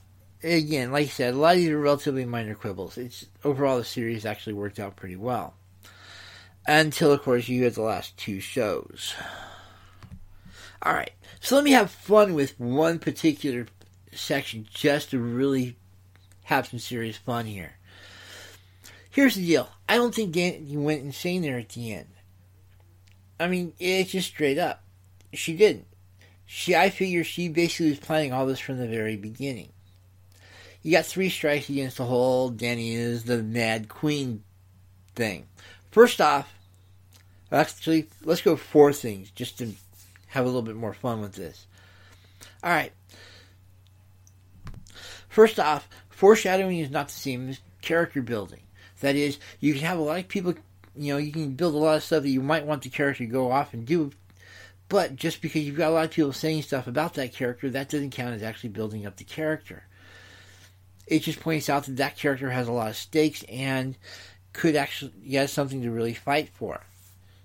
[0.44, 2.98] again, like I said, a lot of these are relatively minor quibbles.
[2.98, 5.54] It's overall the series actually worked out pretty well.
[6.68, 9.14] Until of course you had the last two shows.
[10.86, 13.68] Alright, so let me have fun with one particular
[14.12, 15.76] section just to really
[16.44, 17.74] have some serious fun here.
[19.10, 19.70] Here's the deal.
[19.88, 22.08] I don't think Danny went insane there at the end.
[23.40, 24.84] I mean, it's just straight up.
[25.34, 25.88] She didn't.
[26.46, 29.72] She, I figure she basically was planning all this from the very beginning.
[30.82, 34.44] You got three strikes against the whole Danny is the Mad Queen
[35.16, 35.48] thing.
[35.92, 36.54] First off,
[37.52, 39.74] actually, let's go four things just to
[40.28, 41.68] have a little bit more fun with this.
[42.64, 42.94] All right.
[45.30, 48.62] First off, foreshadowing is not the same as character building.
[49.00, 50.56] That is, you can have a lot of people,
[50.96, 53.24] you know, you can build a lot of stuff that you might want the character
[53.24, 54.12] to go off and do,
[54.90, 57.90] but just because you've got a lot of people saying stuff about that character, that
[57.90, 59.84] doesn't count as actually building up the character.
[61.08, 63.96] It just points out that that character has a lot of stakes and
[64.52, 66.82] could actually has something to really fight for.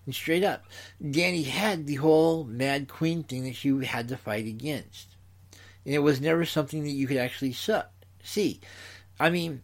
[0.07, 0.64] And straight up,
[1.01, 5.13] Danny had the whole Mad Queen thing that she had to fight against
[5.85, 7.53] and it was never something that you could actually
[8.23, 8.61] see.
[9.18, 9.62] I mean,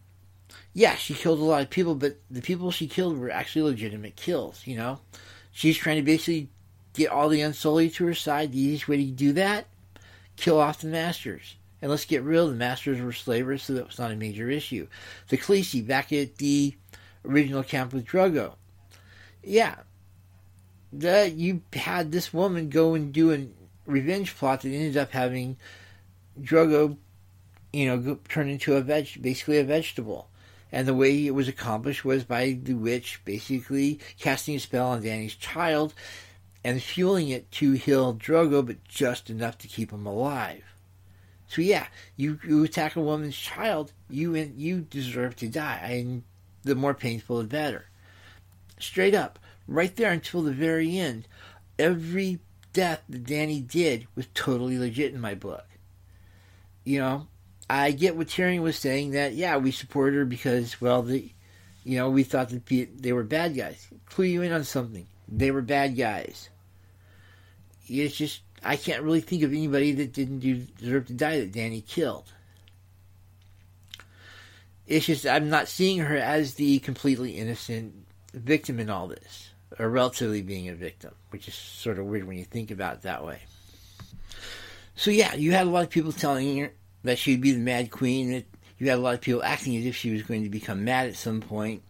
[0.73, 4.15] yeah, she killed a lot of people, but the people she killed were actually legitimate
[4.15, 4.65] kills.
[4.65, 4.99] You know,
[5.51, 6.49] she's trying to basically
[6.93, 8.51] get all the Unsullied to her side.
[8.51, 9.67] The easiest way to do that,
[10.37, 11.55] kill off the Masters.
[11.81, 14.87] And let's get real, the Masters were slavers, so that was not a major issue.
[15.29, 16.75] The Khaleesi back at the
[17.25, 18.53] original camp with Drogo.
[19.43, 19.75] Yeah,
[20.93, 23.47] that you had this woman go and do a
[23.87, 25.57] revenge plot that ended up having
[26.41, 26.97] Drogo,
[27.73, 30.27] you know, turned into a veg, basically a vegetable.
[30.71, 35.03] And the way it was accomplished was by the witch basically casting a spell on
[35.03, 35.93] Danny's child
[36.63, 40.63] and fueling it to heal Drogo, but just enough to keep him alive.
[41.47, 46.23] So yeah, you, you attack a woman's child, you you deserve to die, and
[46.63, 47.87] the more painful the better.
[48.79, 51.27] Straight up, right there until the very end,
[51.77, 52.39] every
[52.71, 55.65] death that Danny did was totally legit in my book
[56.83, 57.27] you know,
[57.69, 61.31] I get what Tyrion was saying that yeah, we support her because well, the
[61.83, 62.65] you know we thought that
[63.01, 63.87] they were bad guys.
[64.05, 65.07] Clue you in on something.
[65.27, 66.49] They were bad guys.
[67.87, 71.81] It's just I can't really think of anybody that didn't deserve to die that Danny
[71.81, 72.31] killed.
[74.87, 77.93] It's just I'm not seeing her as the completely innocent
[78.33, 82.37] victim in all this, or relatively being a victim, which is sort of weird when
[82.37, 83.39] you think about it that way.
[84.95, 86.73] So yeah, you had a lot of people telling her
[87.03, 88.31] that she'd be the Mad Queen.
[88.31, 88.45] That
[88.77, 91.07] you had a lot of people acting as if she was going to become mad
[91.07, 91.83] at some point.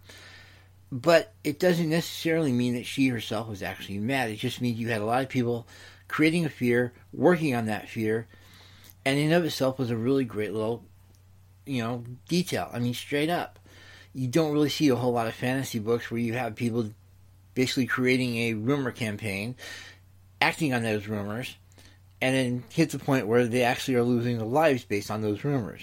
[0.92, 4.30] But it doesn't necessarily mean that she herself was actually mad.
[4.30, 5.68] It just means you had a lot of people
[6.08, 8.28] creating a fear, working on that fear,
[9.06, 10.84] and in of itself was a really great little
[11.66, 12.70] you know, detail.
[12.74, 13.60] I mean, straight up.
[14.14, 16.92] You don't really see a whole lot of fantasy books where you have people
[17.54, 19.56] basically creating a rumor campaign,
[20.42, 21.56] acting on those rumors,
[22.22, 25.44] and then hit the point where they actually are losing their lives based on those
[25.44, 25.82] rumors.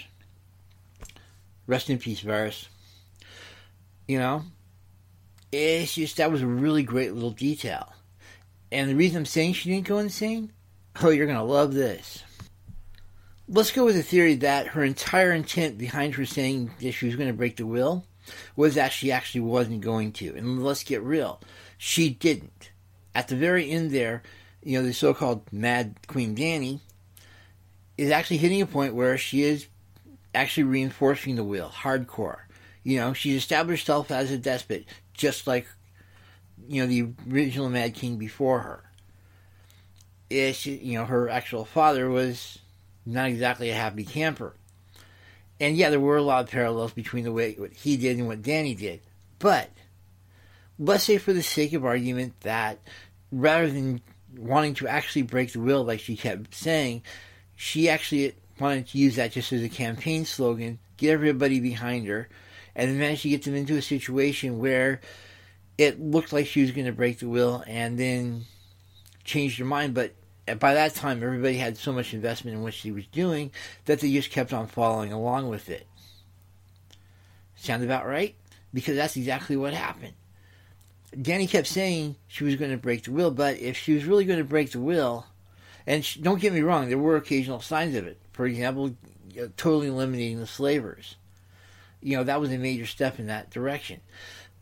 [1.66, 2.68] Rest in peace, Varys.
[4.07, 4.44] You know,
[5.53, 7.92] it's just that was a really great little detail.
[8.70, 10.53] And the reason I'm saying she didn't go insane,
[11.03, 12.22] oh, you're to love this.
[13.48, 17.16] Let's go with the theory that her entire intent behind her saying that she was
[17.16, 18.05] going to break the will
[18.57, 20.37] was that she actually wasn't going to.
[20.37, 21.40] And let's get real,
[21.79, 22.70] she didn't.
[23.14, 24.22] At the very end there,
[24.68, 26.81] you know, the so called Mad Queen Dany
[27.96, 29.66] is actually hitting a point where she is
[30.35, 32.40] actually reinforcing the will, hardcore.
[32.83, 35.66] You know, she's established herself as a despot, just like,
[36.68, 38.85] you know, the original Mad King before her.
[40.28, 42.59] It's, you know, her actual father was
[43.07, 44.54] not exactly a happy camper.
[45.59, 48.26] And yeah, there were a lot of parallels between the way what he did and
[48.26, 49.00] what Dany did.
[49.38, 49.70] But
[50.78, 52.81] let's say for the sake of argument that
[53.33, 54.02] rather than
[54.37, 57.03] wanting to actually break the will like she kept saying,
[57.57, 62.29] she actually wanted to use that just as a campaign slogan, get everybody behind her,
[62.75, 65.01] and then managed to get them into a situation where
[65.77, 68.45] it looked like she was going to break the will and then
[69.25, 70.14] changed her mind, but
[70.59, 73.51] by that time, everybody had so much investment in what she was doing
[73.85, 75.87] that they just kept on following along with it.
[77.55, 78.35] Sound about right?
[78.73, 80.14] Because that's exactly what happened.
[81.16, 84.25] Dany kept saying she was going to break the will, but if she was really
[84.25, 85.27] going to break the will,
[85.87, 88.21] and she, don't get me wrong, there were occasional signs of it.
[88.33, 88.94] For example,
[89.57, 91.16] totally eliminating the slavers.
[92.03, 94.01] You know, that was a major step in that direction.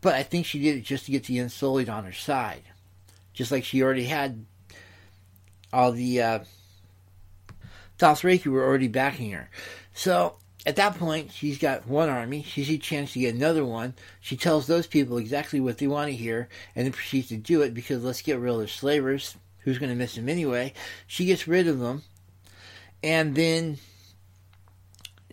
[0.01, 2.63] But I think she did it just to get the Unsullied on her side.
[3.33, 4.45] Just like she already had
[5.73, 6.39] all the uh,
[7.99, 9.49] Dothraki were already backing her.
[9.93, 12.43] So at that point, she's got one army.
[12.43, 13.93] She sees a chance to get another one.
[14.19, 17.61] She tells those people exactly what they want to hear, and then proceeds to do
[17.61, 19.37] it because let's get rid of the slavers.
[19.59, 20.73] Who's going to miss them anyway?
[21.07, 22.03] She gets rid of them,
[23.01, 23.77] and then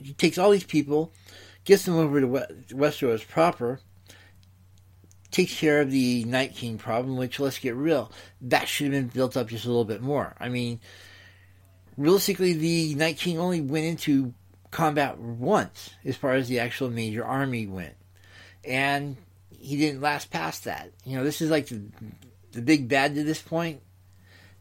[0.04, 1.12] she takes all these people,
[1.64, 2.28] gets them over to
[2.72, 3.80] Westeros proper,
[5.32, 9.08] takes care of the Night King problem, which, let's get real, that should have been
[9.08, 10.36] built up just a little bit more.
[10.38, 10.78] I mean,
[11.96, 14.32] realistically, the Night King only went into
[14.74, 17.94] combat once as far as the actual major army went.
[18.64, 19.16] And
[19.50, 20.90] he didn't last past that.
[21.04, 21.80] You know, this is like the,
[22.52, 23.80] the big bad to this point,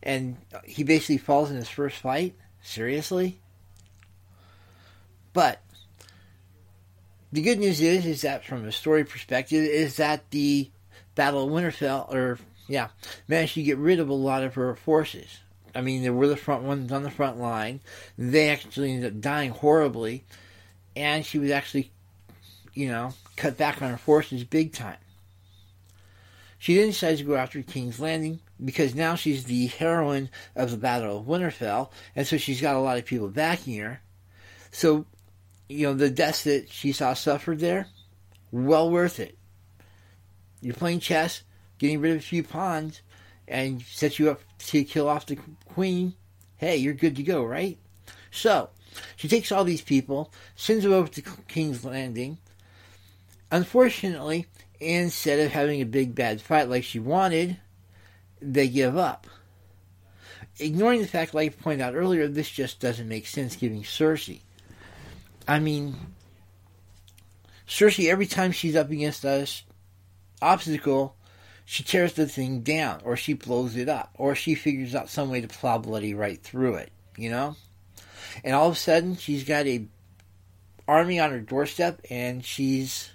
[0.01, 2.35] and he basically falls in his first fight.
[2.61, 3.41] Seriously?
[5.33, 5.61] But
[7.31, 10.69] the good news is, is that from a story perspective, is that the
[11.15, 12.89] Battle of Winterfell, or yeah,
[13.27, 15.39] managed to get rid of a lot of her forces.
[15.75, 17.81] I mean, they were the front ones on the front line.
[18.17, 20.23] They actually ended up dying horribly,
[20.95, 21.91] and she was actually,
[22.73, 24.97] you know, cut back on her forces big time.
[26.59, 30.77] She then decides to go after King's Landing because now she's the heroine of the
[30.77, 34.01] Battle of Winterfell, and so she's got a lot of people backing her.
[34.71, 35.05] So
[35.67, 37.87] you know, the deaths that she saw suffered there,
[38.51, 39.37] well worth it.
[40.61, 41.43] You're playing chess,
[41.79, 43.01] getting rid of a few pawns,
[43.47, 46.13] and set you up to kill off the queen.
[46.57, 47.77] Hey, you're good to go, right?
[48.31, 48.69] So,
[49.15, 52.37] she takes all these people, sends them over to King's Landing.
[53.51, 54.47] Unfortunately,
[54.79, 57.57] instead of having a big bad fight like she wanted,
[58.41, 59.27] they give up.
[60.59, 64.41] Ignoring the fact, like I pointed out earlier, this just doesn't make sense giving Cersei.
[65.47, 65.95] I mean,
[67.67, 69.47] Cersei, every time she's up against a
[70.41, 71.15] obstacle,
[71.65, 75.29] she tears the thing down, or she blows it up, or she figures out some
[75.29, 77.55] way to plow bloody right through it, you know?
[78.43, 79.85] And all of a sudden, she's got a
[80.87, 83.11] army on her doorstep, and she's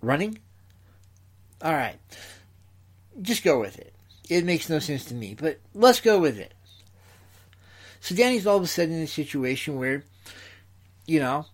[0.00, 0.38] running?
[1.64, 1.98] Alright.
[3.22, 3.94] Just go with it.
[4.28, 6.52] It makes no sense to me, but let's go with it.
[8.00, 10.04] So Dany's all of a sudden in a situation where
[11.06, 11.46] you know,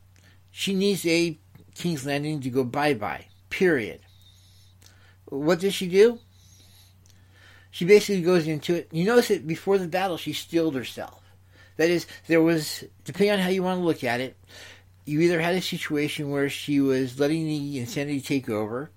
[0.50, 1.38] she needs a
[1.74, 3.26] King's Landing to go bye bye.
[3.48, 4.00] Period.
[5.30, 6.18] What does she do?
[7.70, 8.88] She basically goes into it.
[8.92, 11.22] You notice that before the battle, she steeled herself.
[11.76, 14.36] That is, there was, depending on how you want to look at it,
[15.06, 18.90] you either had a situation where she was letting the insanity take over,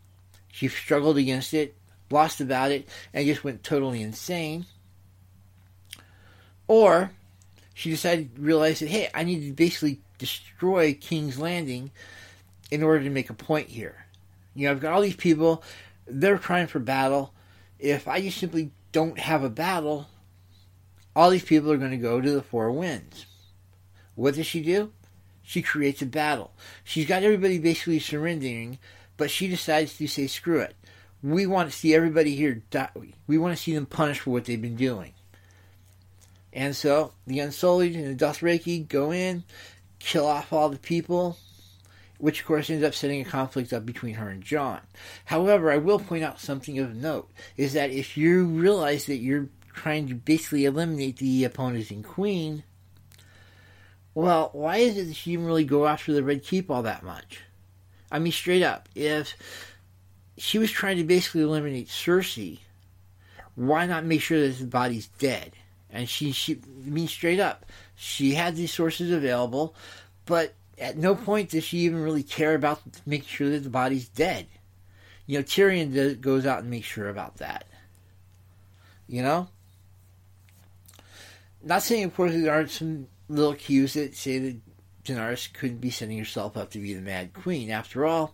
[0.52, 1.76] she struggled against it,
[2.10, 4.66] lost about it, and just went totally insane,
[6.68, 7.12] or
[7.74, 11.92] she decided, realized that, hey, I need to basically destroy King's Landing
[12.70, 14.06] in order to make a point here.
[14.56, 15.64] You know, I've got all these people,
[16.06, 17.34] they're trying for battle.
[17.80, 20.08] If I just simply don't have a battle,
[21.16, 23.26] all these people are going to go to the Four Winds.
[24.16, 24.92] What does she do?
[25.44, 26.52] she creates a battle.
[26.84, 28.80] She's got everybody basically surrendering,
[29.18, 30.76] but she decides to say, screw it.
[31.22, 32.90] We want to see everybody here die.
[33.28, 35.14] We want to see them punished for what they've been doing.
[36.52, 39.44] And so the Unsullied and the Dothraki go in,
[40.00, 41.38] kill off all the people,
[42.24, 44.80] which of course ends up setting a conflict up between her and Jon.
[45.26, 49.50] However, I will point out something of note is that if you realize that you're
[49.74, 52.64] trying to basically eliminate the opposing queen,
[54.14, 57.04] well, why is it that she didn't really go after the Red Keep all that
[57.04, 57.42] much?
[58.10, 59.36] I mean, straight up, if
[60.38, 62.60] she was trying to basically eliminate Cersei,
[63.56, 65.52] why not make sure that the body's dead?
[65.90, 67.66] And she, she, I mean, straight up,
[67.98, 69.76] she had these sources available,
[70.26, 74.08] but at no point does she even really care about making sure that the body's
[74.10, 74.48] dead.
[75.26, 77.66] You know, Tyrion does, goes out and makes sure about that.
[79.08, 79.48] You know?
[81.64, 84.58] Not saying, of course, there aren't some little cues that say that
[85.06, 87.70] Daenerys couldn't be setting herself up to be the Mad Queen.
[87.70, 88.34] After all,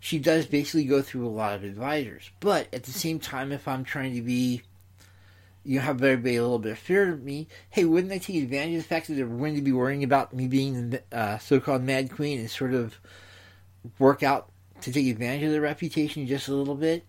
[0.00, 2.30] she does basically go through a lot of advisors.
[2.40, 4.62] But at the same time, if I'm trying to be
[5.64, 7.48] you have everybody a little bit fear of me.
[7.70, 10.34] Hey, wouldn't I take advantage of the fact that they're going to be worrying about
[10.34, 12.98] me being the uh, so-called Mad Queen and sort of
[13.98, 14.50] work out
[14.82, 17.04] to take advantage of their reputation just a little bit?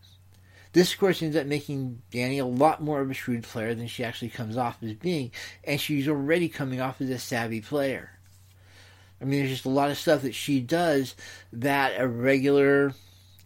[0.72, 3.88] This, of course, ends up making Dany a lot more of a shrewd player than
[3.88, 5.32] she actually comes off as being,
[5.64, 8.12] and she's already coming off as a savvy player.
[9.22, 11.16] I mean, there's just a lot of stuff that she does
[11.54, 12.94] that a regular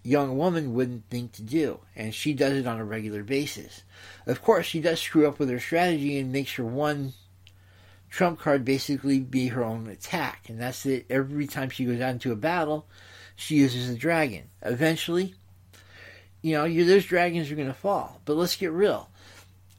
[0.03, 3.83] young woman wouldn't think to do, and she does it on a regular basis.
[4.25, 7.13] Of course, she does screw up with her strategy and makes her one
[8.09, 11.05] trump card basically be her own attack, and that's it.
[11.09, 12.87] Every time she goes out into a battle,
[13.35, 14.49] she uses a dragon.
[14.61, 15.35] Eventually,
[16.41, 18.21] you know, those dragons are going to fall.
[18.25, 19.09] But let's get real.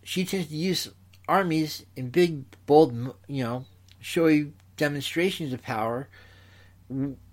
[0.03, 0.91] She tends to use
[1.29, 2.93] armies in big, bold,
[3.27, 3.65] you know,
[4.01, 6.09] showy demonstrations of power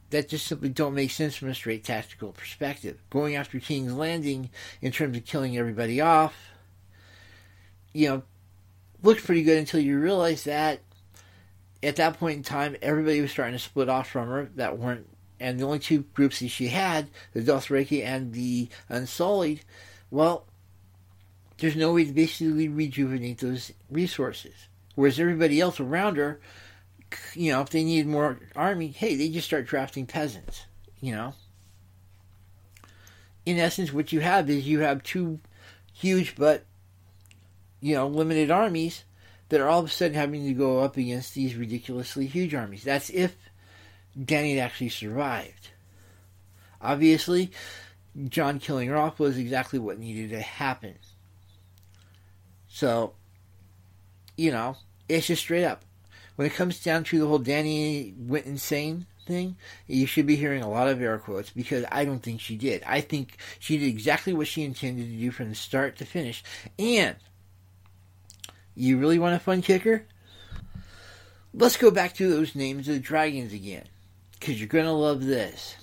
[0.10, 2.97] that just simply don't make sense from a straight tactical perspective.
[3.10, 4.49] Going after King's Landing
[4.82, 6.36] in terms of killing everybody off,
[7.93, 8.24] you know,
[9.03, 10.82] looks pretty good until you realize that
[11.84, 15.08] at that point in time, everybody was starting to split off from her that weren't,
[15.39, 19.62] and the only two groups that she had, the Dothraki and the Unsullied,
[20.10, 20.45] well,
[21.58, 24.53] there's no way to basically rejuvenate those resources.
[24.95, 26.39] Whereas everybody else around her
[27.34, 30.66] you know, if they needed more army, hey, they just start drafting peasants,
[30.99, 31.34] you know.
[33.45, 35.39] In essence, what you have is you have two
[35.93, 36.66] huge but,
[37.80, 39.03] you know, limited armies
[39.49, 42.84] that are all of a sudden having to go up against these ridiculously huge armies.
[42.84, 43.36] That's if
[44.20, 45.70] Dany actually survived.
[46.82, 47.51] Obviously,
[48.28, 50.95] Jon killing her off was exactly what needed to happen.
[52.68, 53.14] So,
[54.36, 54.76] you know,
[55.08, 55.84] it's just straight up
[56.38, 59.58] when it comes down to the whole Dany went insane thing,
[59.88, 62.84] you should be hearing a lot of air quotes because I don't think she did.
[62.86, 66.44] I think she did exactly what she intended to do from the start to finish.
[66.80, 67.16] And
[68.76, 70.06] you really want a fun kicker?
[71.54, 73.86] Let's go back to those names of the dragons again
[74.40, 75.76] because you're going to love this.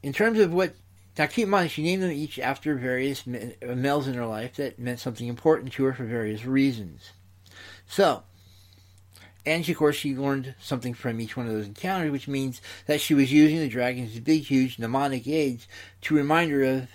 [0.00, 0.74] In terms of what
[1.18, 4.78] now, keep in mind, she named them each after various males in her life that
[4.78, 7.10] meant something important to her for various reasons.
[7.88, 8.22] So,
[9.48, 13.00] and of course, she learned something from each one of those encounters, which means that
[13.00, 15.66] she was using the dragon's big, huge mnemonic aids
[16.02, 16.88] to remind her of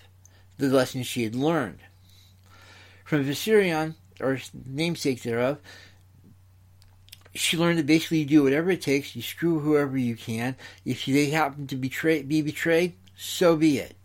[0.57, 1.79] the lessons she had learned.
[3.03, 5.57] From Viserion, or namesake thereof,
[7.33, 9.15] she learned to basically do whatever it takes.
[9.15, 10.55] You screw whoever you can.
[10.85, 13.95] If they happen to betray, be betrayed, so be it.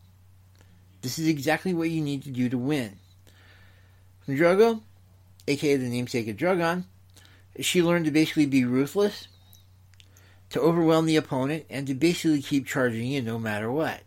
[1.02, 2.98] This is exactly what you need to do to win.
[4.24, 4.80] From Drogo,
[5.46, 6.84] aka the namesake of Drogon,
[7.60, 9.28] she learned to basically be ruthless,
[10.50, 14.00] to overwhelm the opponent, and to basically keep charging in no matter what.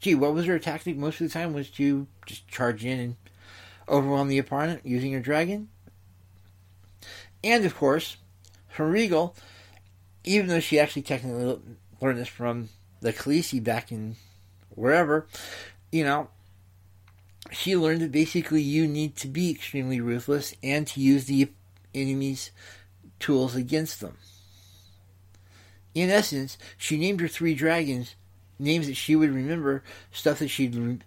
[0.00, 1.52] Gee, what was her tactic most of the time?
[1.52, 3.16] Was to just charge in and
[3.88, 5.68] overwhelm the opponent using her dragon?
[7.42, 8.16] And of course,
[8.70, 9.34] her Rhaegal,
[10.24, 11.60] even though she actually technically
[12.00, 12.68] learned this from
[13.00, 14.16] the Khaleesi back in
[14.70, 15.26] wherever,
[15.92, 16.28] you know,
[17.52, 21.48] she learned that basically you need to be extremely ruthless and to use the
[21.96, 22.50] enemy's
[23.18, 24.16] tools against them.
[25.94, 28.14] In essence, she named her three dragons
[28.58, 29.82] names that she would remember,
[30.12, 31.02] stuff that she'd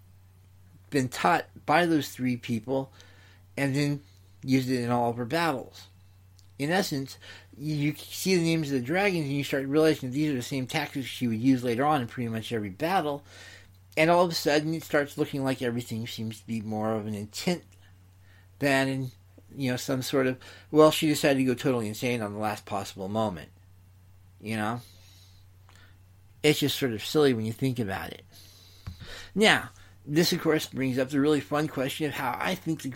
[0.90, 2.92] been taught by those three people,
[3.58, 4.02] and then
[4.44, 5.88] used it in all of her battles.
[6.58, 7.18] In essence,
[7.58, 10.42] you see the names of the dragons and you start realizing that these are the
[10.42, 13.24] same tactics she would use later on in pretty much every battle,
[13.98, 17.08] and all of a sudden it starts looking like everything seems to be more of
[17.08, 17.64] an intent
[18.60, 19.12] than,
[19.56, 20.38] you know, some sort of,
[20.72, 23.50] well, she decided to go totally insane on the last possible moment.
[24.42, 24.82] You know?
[26.44, 28.24] It's just sort of silly when you think about it.
[29.36, 29.70] Now,
[30.06, 32.94] this of course brings up the really fun question of how I think the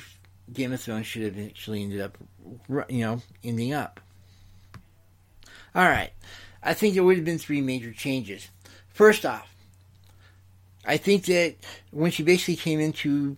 [0.52, 2.18] Game of Thrones should have actually ended up,
[2.90, 4.00] you know, ending up.
[5.76, 6.12] All right,
[6.62, 8.50] I think there would have been three major changes.
[8.90, 9.56] First off,
[10.86, 11.56] I think that
[11.92, 13.38] when she basically came into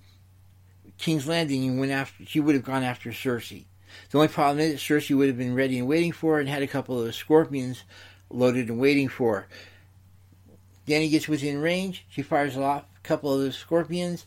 [0.98, 3.66] King's Landing and went after, she would have gone after Cersei.
[4.10, 6.64] The only problem is Cersei would have been ready and waiting for her and had
[6.64, 7.84] a couple of scorpions
[8.30, 9.48] loaded and waiting for her.
[10.88, 12.06] Dany gets within range.
[12.10, 14.26] She fires off a couple of the scorpions.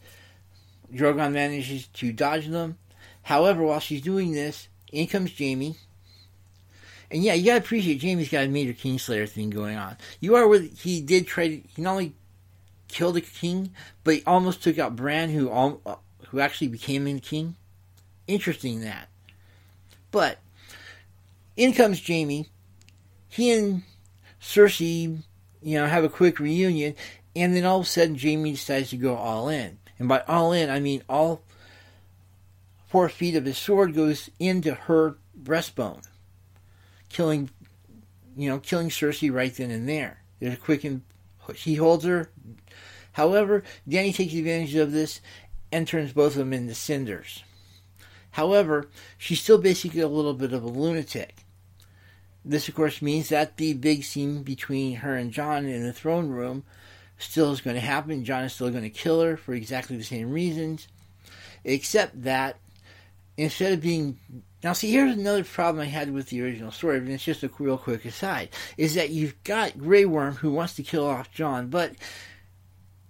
[0.92, 2.78] Drogon manages to dodge them.
[3.22, 5.76] However, while she's doing this, in comes Jaime.
[7.10, 9.96] And yeah, you gotta appreciate Jaime's got a major Kingslayer thing going on.
[10.20, 12.14] You are with he did try to he not only
[12.88, 13.72] killed the king,
[14.04, 15.50] but he almost took out Bran, who
[16.30, 17.56] who actually became the king.
[18.26, 19.08] Interesting that.
[20.10, 20.38] But
[21.56, 22.46] in comes Jaime.
[23.28, 23.82] He and
[24.40, 25.18] Cersei,
[25.62, 26.94] you know, have a quick reunion,
[27.36, 29.78] and then all of a sudden Jaime decides to go all in.
[29.98, 31.42] And by all in, I mean all
[32.86, 36.06] four feet of his sword goes into her breastbone,
[37.08, 37.50] killing,
[38.36, 40.22] you know, killing Cersei right then and there.
[40.40, 41.02] There's a quick and
[41.54, 42.30] he holds her.
[43.12, 45.20] However, Dany takes advantage of this
[45.70, 47.42] and turns both of them into cinders.
[48.32, 51.44] However, she's still basically a little bit of a lunatic.
[52.44, 56.28] This, of course, means that the big scene between her and Jon in the throne
[56.28, 56.64] room
[57.18, 58.24] still is going to happen.
[58.24, 60.88] Jon is still going to kill her for exactly the same reasons,
[61.64, 62.58] except that
[63.36, 64.18] instead of being
[64.62, 67.50] now, see, here's another problem I had with the original story, and it's just a
[67.60, 71.68] real quick aside, is that you've got Grey Worm who wants to kill off jon
[71.68, 71.92] but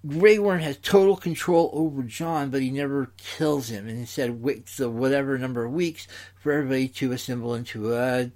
[0.07, 4.77] Grey Worm has total control over Jon, but he never kills him, and instead waits
[4.77, 6.07] the whatever number of weeks
[6.41, 8.31] for everybody to assemble into a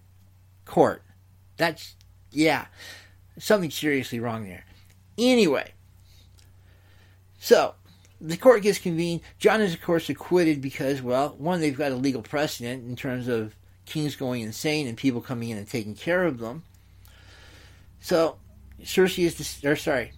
[0.64, 1.02] court.
[1.56, 1.94] That's,
[2.30, 2.66] yeah,
[3.38, 4.64] something seriously wrong there.
[5.16, 5.72] Anyway,
[7.38, 7.74] so
[8.20, 9.20] the court gets convened.
[9.38, 13.28] Jon is, of course, acquitted because, well, one, they've got a legal precedent in terms
[13.28, 13.54] of
[13.84, 16.64] kings going insane and people coming in and taking care of them.
[18.00, 18.38] So,
[18.82, 20.12] Cersei is, or sorry,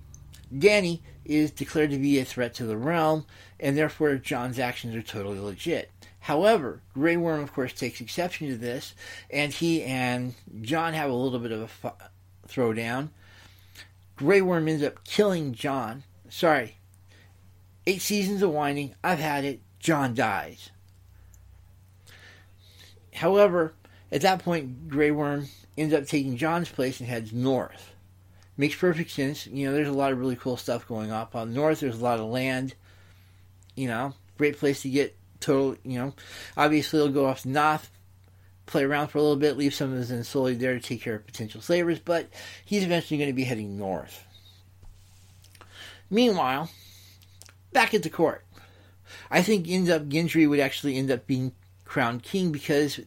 [0.52, 3.26] Dany is declared to be a threat to the realm,
[3.58, 5.90] and therefore Jon's actions are totally legit.
[6.20, 8.94] However, Grey Worm, of course, takes exception to this,
[9.30, 12.10] and he and Jon have a little bit of a f-
[12.48, 13.10] throwdown.
[14.16, 16.04] Grey Worm ends up killing Jon.
[16.28, 16.76] Sorry,
[17.86, 18.94] eight seasons of whining.
[19.04, 19.60] I've had it.
[19.78, 20.70] Jon dies.
[23.14, 23.74] However,
[24.10, 27.93] at that point, Grey Worm ends up taking Jon's place and heads north.
[28.56, 29.46] Makes perfect sense.
[29.46, 31.26] You know, there's a lot of really cool stuff going on.
[31.34, 32.74] On the north, there's a lot of land.
[33.74, 35.76] You know, great place to get total.
[35.84, 36.14] You know,
[36.56, 37.90] obviously he'll go off to North,
[38.66, 41.16] play around for a little bit, leave some of his Unsullied there to take care
[41.16, 42.28] of potential slavers, but
[42.64, 44.24] he's eventually going to be heading north.
[46.08, 46.70] Meanwhile,
[47.72, 48.44] back at the court,
[49.30, 51.52] I think ends up Gendry would actually end up being
[51.84, 53.00] crowned king because,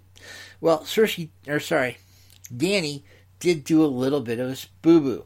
[0.60, 2.00] well, Cersei or sorry,
[2.54, 3.04] Dany
[3.40, 5.26] did do a little bit of a boo boo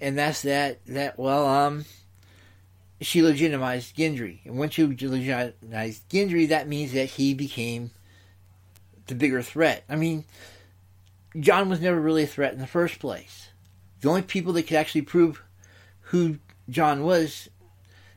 [0.00, 1.84] and that's that that well um
[3.00, 7.90] she legitimized Gendry, and once she legitimized Gendry, that means that he became
[9.06, 9.84] the bigger threat.
[9.88, 10.24] I mean,
[11.38, 13.48] Jon was never really a threat in the first place.
[14.00, 15.42] The only people that could actually prove
[16.00, 16.38] who
[16.68, 17.48] Jon was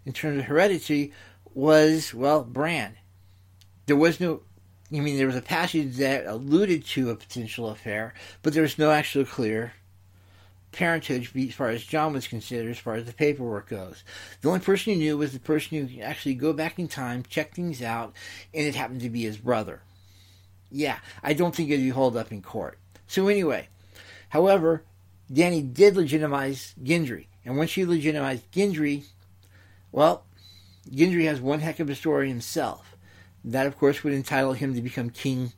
[0.06, 1.14] in terms of heredity
[1.54, 2.98] was well Bran.
[3.86, 4.42] There was no.
[4.92, 8.78] I mean, there was a passage that alluded to a potential affair, but there was
[8.78, 9.74] no actual clear
[10.74, 14.04] parentage as far as Jon was considered, as far as the paperwork goes.
[14.42, 17.24] The only person who knew was the person who could actually go back in time,
[17.24, 18.14] check things out,
[18.54, 19.82] and it happened to be his brother.
[20.70, 22.80] Yeah, I don't think it'd be held up in court.
[23.08, 23.70] So anyway,
[24.30, 24.84] however,
[25.32, 29.04] Dany did legitimize Gendry, and once she legitimized Gendry,
[29.92, 30.26] well,
[30.90, 32.96] Gendry has one heck of a story himself.
[33.46, 35.54] That, of course, would entitle him to become king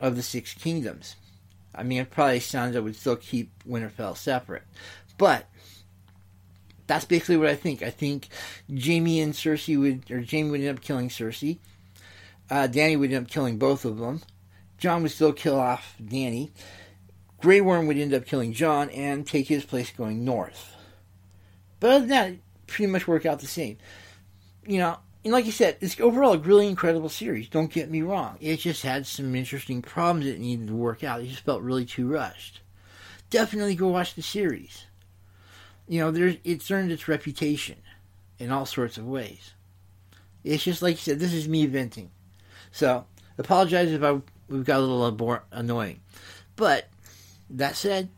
[0.00, 1.16] of the Six Kingdoms.
[1.74, 4.64] I mean, it probably sounds I would still keep Winterfell separate.
[5.18, 5.46] But
[6.86, 7.82] that's basically what I think.
[7.82, 8.28] I think
[8.68, 11.58] Jaime and Cersei would, or Jaime would end up killing Cersei.
[12.50, 14.22] Uh, Dany would end up killing both of them.
[14.78, 16.50] Jon would still kill off Dany.
[17.40, 20.74] Grey Worm would end up killing Jon and take his place going north.
[21.78, 22.34] But other than that,
[22.66, 23.78] pretty much work out the same.
[24.66, 27.48] You know, and like you said, it's overall a really incredible series.
[27.48, 28.38] Don't get me wrong.
[28.40, 31.20] It just had some interesting problems that needed to work out.
[31.20, 32.60] It just felt really too rushed.
[33.28, 34.86] Definitely go watch the series.
[35.86, 37.76] You know, there's it's earned its reputation
[38.38, 39.52] in all sorts of ways.
[40.42, 42.10] It's just like you said, this is me venting.
[42.72, 43.04] So,
[43.36, 46.00] apologize if I we've got a little more annoying.
[46.56, 46.88] But
[47.50, 48.08] That said,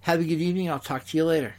[0.00, 0.70] have a good evening.
[0.70, 1.54] I'll talk to you later.